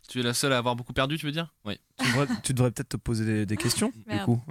[0.09, 1.53] Tu es la seule à avoir beaucoup perdu, tu veux dire?
[1.65, 1.80] Oui.
[2.43, 4.41] Tu devrais, peut-être te poser des, des questions, du coup.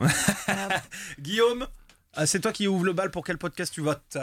[1.18, 1.66] Guillaume,
[2.12, 4.18] ah, c'est toi qui ouvre le bal pour quel podcast tu votes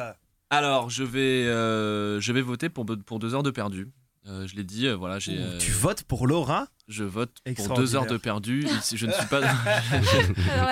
[0.54, 3.90] Alors, je vais, euh, je vais voter pour, pour deux heures de perdu.
[4.28, 5.38] Euh, je l'ai dit, euh, voilà, j'ai.
[5.38, 6.68] euh, Tu votes pour Laura?
[6.88, 8.68] Je vote pour deux heures de perdu.
[8.94, 9.42] Je ne suis pas.
[9.42, 9.48] Dans...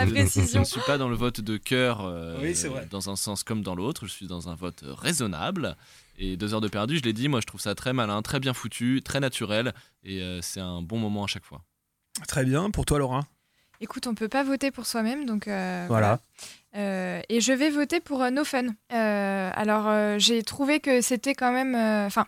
[0.08, 2.02] Je ne suis pas dans le vote de cœur.
[2.02, 2.56] euh, Oui.
[2.90, 4.06] Dans un sens comme dans l'autre.
[4.06, 5.76] Je suis dans un vote raisonnable.
[6.18, 8.40] Et deux heures de perdu, je l'ai dit, moi, je trouve ça très malin, très
[8.40, 9.74] bien foutu, très naturel.
[10.04, 11.62] Et euh, c'est un bon moment à chaque fois.
[12.28, 13.26] Très bien, pour toi Laura?
[13.80, 16.20] Écoute, on peut pas voter pour soi-même, donc euh, Voilà.
[16.76, 18.68] Euh, et je vais voter pour euh, No Fun.
[18.94, 21.76] Euh, alors, j'ai trouvé que c'était quand même.
[22.06, 22.26] Enfin,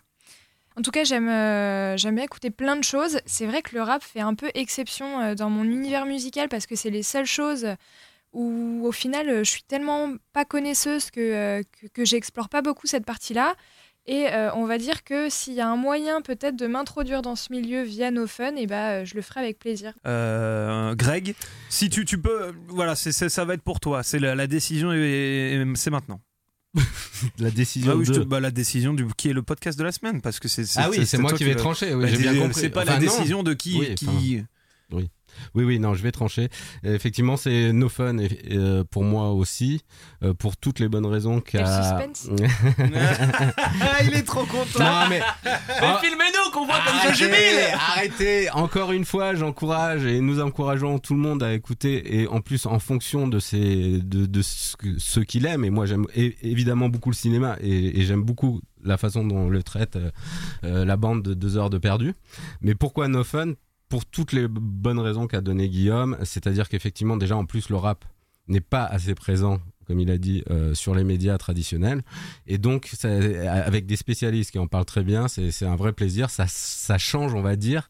[0.76, 3.20] en tout cas, j'aime écouter plein de choses.
[3.26, 6.76] C'est vrai que le rap fait un peu exception dans mon univers musical parce que
[6.76, 7.68] c'est les seules choses
[8.34, 11.64] où, au final, je suis tellement pas connaisseuse que
[11.98, 13.56] j'explore pas beaucoup cette partie-là.
[14.06, 17.38] Et euh, on va dire que s'il y a un moyen peut-être de m'introduire dans
[17.38, 19.94] ce milieu via No Fun, et bah, euh, je le ferai avec plaisir.
[20.06, 21.36] Euh, Greg,
[21.70, 24.04] si tu, tu peux, voilà, c'est, ça va être pour toi.
[24.04, 24.98] C'est la, la décision et,
[25.62, 26.20] et c'est maintenant.
[27.40, 29.78] La décision Ah oui, je te- de- bah, la décision du qui est le podcast
[29.78, 30.64] de la semaine parce que c'est.
[30.78, 32.60] Ah oui, c'est moi qui vais trancher, oui, Bah, j'ai bien compris.
[32.60, 33.06] C'est pas Enfin, la non.
[33.06, 33.78] décision de qui.
[33.80, 34.08] Oui, qui...
[34.08, 34.46] enfin,
[35.56, 35.64] Oui.
[35.64, 36.50] Oui, non, je vais trancher.
[36.84, 39.82] Effectivement, c'est no fun et, et, euh, pour moi aussi,
[40.24, 41.66] euh, pour toutes les bonnes raisons qu'a.
[41.66, 42.30] suspense.
[43.82, 44.80] Ah, il est trop content.
[44.80, 45.22] Non, mais.
[45.82, 48.50] Ah, filmez-nous qu'on voit comme je Arrêtez, jubile arrêtez.
[48.52, 52.66] Encore une fois, j'encourage et nous encourageons tout le monde à écouter et en plus
[52.66, 55.66] en fonction de, ces, de, de ce, qu'il aime.
[55.66, 59.50] Et moi, j'aime évidemment beaucoup le cinéma et, et j'aime beaucoup la façon dont on
[59.50, 59.98] le traite
[60.64, 62.14] euh, la bande de deux heures de perdu.
[62.62, 63.54] Mais pourquoi No Fun?
[63.94, 68.06] Pour toutes les bonnes raisons qu'a donné Guillaume, c'est-à-dire qu'effectivement, déjà en plus, le rap
[68.48, 72.02] n'est pas assez présent comme il a dit, euh, sur les médias traditionnels.
[72.48, 76.32] Et donc, avec des spécialistes qui en parlent très bien, c'est c'est un vrai plaisir.
[76.32, 77.88] Ça, ça change, on va dire,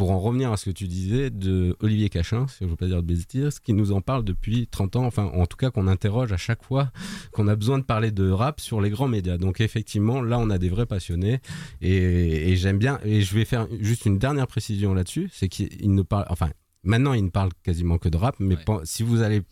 [0.00, 2.76] pour en revenir à ce que tu disais, de Olivier Cachin, si je ne veux
[2.76, 5.70] pas dire de bêtises, qui nous en parle depuis 30 ans, enfin, en tout cas,
[5.70, 6.90] qu'on interroge à chaque fois
[7.32, 9.36] qu'on a besoin de parler de rap sur les grands médias.
[9.36, 11.40] Donc, effectivement, là, on a des vrais passionnés.
[11.82, 15.94] Et, et j'aime bien, et je vais faire juste une dernière précision là-dessus, c'est qu'il
[15.94, 16.48] ne parle, enfin,
[16.82, 19.42] maintenant, il ne parle quasiment que de rap, mais si vous allez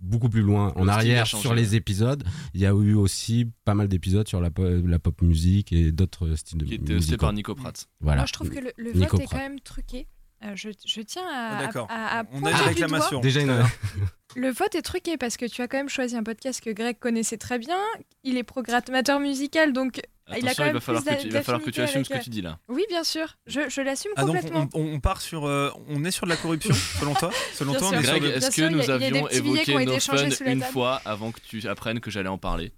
[0.00, 1.56] beaucoup plus loin en arrière changé, sur ouais.
[1.56, 2.22] les épisodes.
[2.54, 5.90] Il y a eu aussi pas mal d'épisodes sur la, po- la pop musique et
[5.92, 7.88] d'autres styles de Qui était hosté par Nico Pratt.
[8.00, 8.20] Voilà.
[8.22, 9.30] Moi, je trouve que le, le Nico vote est Pratt.
[9.42, 10.06] quand même truqué.
[10.44, 11.88] Euh, je, je tiens à, Ah, d'accord.
[11.90, 13.20] à- à On a une réclamation.
[13.20, 13.60] Déjà une
[14.36, 16.98] Le vote est truqué parce que tu as quand même choisi un podcast que Greg
[17.00, 17.78] connaissait très bien.
[18.22, 20.00] Il est programmateur musical, donc
[20.30, 22.10] Attention, quand même il va falloir que tu, il va falloir que tu assumes ce
[22.14, 22.50] que tu dis là.
[22.70, 23.36] euh, Oui, bien sûr.
[23.46, 24.68] Je, je l'assume Ah donc complètement.
[24.74, 27.30] on, on part sur, euh, on est sur de la corruption selon toi?
[27.54, 28.02] Selon Bien toi, sûr.
[28.02, 30.72] Greg, est-ce que nous avions évoqué été No échangés Fun une table.
[30.72, 32.72] fois avant que tu apprennes que j'allais en parler?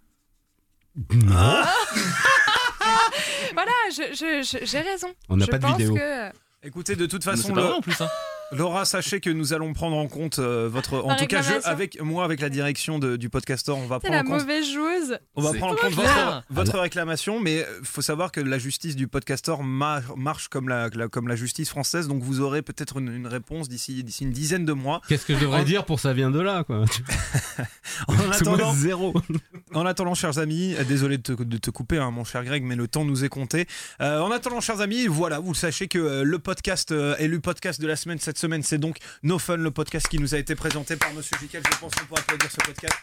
[3.53, 5.09] Voilà, je- je- je- j'ai raison.
[5.28, 5.94] On n'a pas de vidéo.
[5.94, 6.30] que-
[6.62, 8.09] Écoutez, de toute façon, c'est pas le- vrai en plus hein.
[8.53, 10.94] Laura, sachez que nous allons prendre en compte euh, votre.
[11.05, 14.14] En tout cas, je, avec moi, avec la direction de- du podcaster, on va prendre
[14.14, 14.40] la en compte.
[14.40, 15.18] mauvaise joueuse.
[15.36, 18.96] On va prendre en compte votre, votre réclamation, mais il faut savoir que la justice
[18.96, 22.98] du podcaster ma- marche comme la, la- comme la justice française, donc vous aurez peut-être
[22.98, 25.01] une, une réponse d'ici d'ici une dizaine de mois.
[25.09, 26.84] Qu'est-ce que je devrais dire pour ça vient de là quoi
[28.09, 29.14] En moi attendant, zéro.
[29.74, 32.64] en attendant, chers amis, euh, désolé de te, de te couper, hein, mon cher Greg,
[32.64, 33.66] mais le temps nous est compté.
[34.01, 37.80] Euh, en attendant, chers amis, voilà, vous sachez que euh, le podcast euh, élu podcast
[37.80, 40.55] de la semaine cette semaine, c'est donc No Fun, le podcast qui nous a été
[40.55, 41.62] présenté par Monsieur Jiquel.
[41.72, 42.95] Je pense qu'on peut applaudir ce podcast.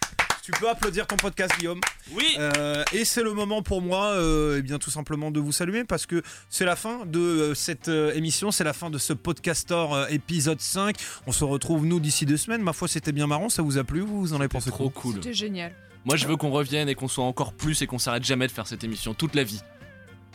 [0.43, 1.81] Tu peux applaudir ton podcast, Guillaume.
[2.13, 2.25] Oui.
[2.39, 5.83] Euh, et c'est le moment pour moi, euh, eh bien tout simplement de vous saluer
[5.83, 9.11] parce que c'est la fin de euh, cette euh, émission, c'est la fin de ce
[9.11, 10.95] podcaster euh, épisode 5.
[11.27, 12.61] On se retrouve nous d'ici deux semaines.
[12.61, 13.49] Ma foi, c'était bien marrant.
[13.49, 15.15] Ça vous a plu Vous, vous en avez pensé trop cool.
[15.15, 15.73] C'était génial.
[16.05, 18.51] Moi je veux qu'on revienne et qu'on soit encore plus et qu'on s'arrête jamais de
[18.53, 19.59] faire cette émission toute la vie.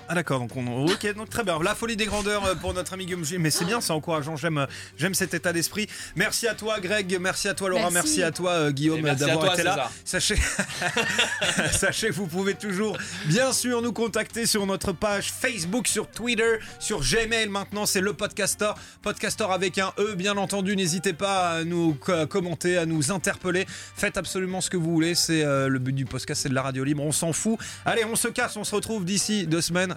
[0.09, 1.59] Ah d'accord, donc on ok, donc très bien.
[1.63, 3.39] La folie des grandeurs euh, pour notre ami Guillaume G.
[3.39, 4.37] Mais c'est bien, c'est encourageant.
[4.37, 4.67] J'aime, euh,
[4.99, 5.87] j'aime cet état d'esprit.
[6.17, 7.17] Merci à toi, Greg.
[7.19, 7.91] Merci à toi, Laura.
[7.91, 8.23] Merci, Merci.
[8.23, 9.91] à toi, euh, Guillaume, d'avoir toi, été là.
[10.05, 10.37] César.
[10.37, 10.37] Sachez,
[11.73, 12.97] sachez que vous pouvez toujours,
[13.27, 17.49] bien sûr, nous contacter sur notre page Facebook, sur Twitter, sur Gmail.
[17.49, 18.73] Maintenant, c'est le podcaster,
[19.03, 20.77] podcaster avec un E, bien entendu.
[20.77, 23.67] N'hésitez pas à nous co- commenter, à nous interpeller.
[23.97, 25.15] Faites absolument ce que vous voulez.
[25.15, 27.03] C'est euh, le but du podcast, c'est de la radio libre.
[27.03, 27.59] On s'en fout.
[27.85, 28.57] Allez, on se casse.
[28.57, 29.97] On se retrouve d'ici deux semaines.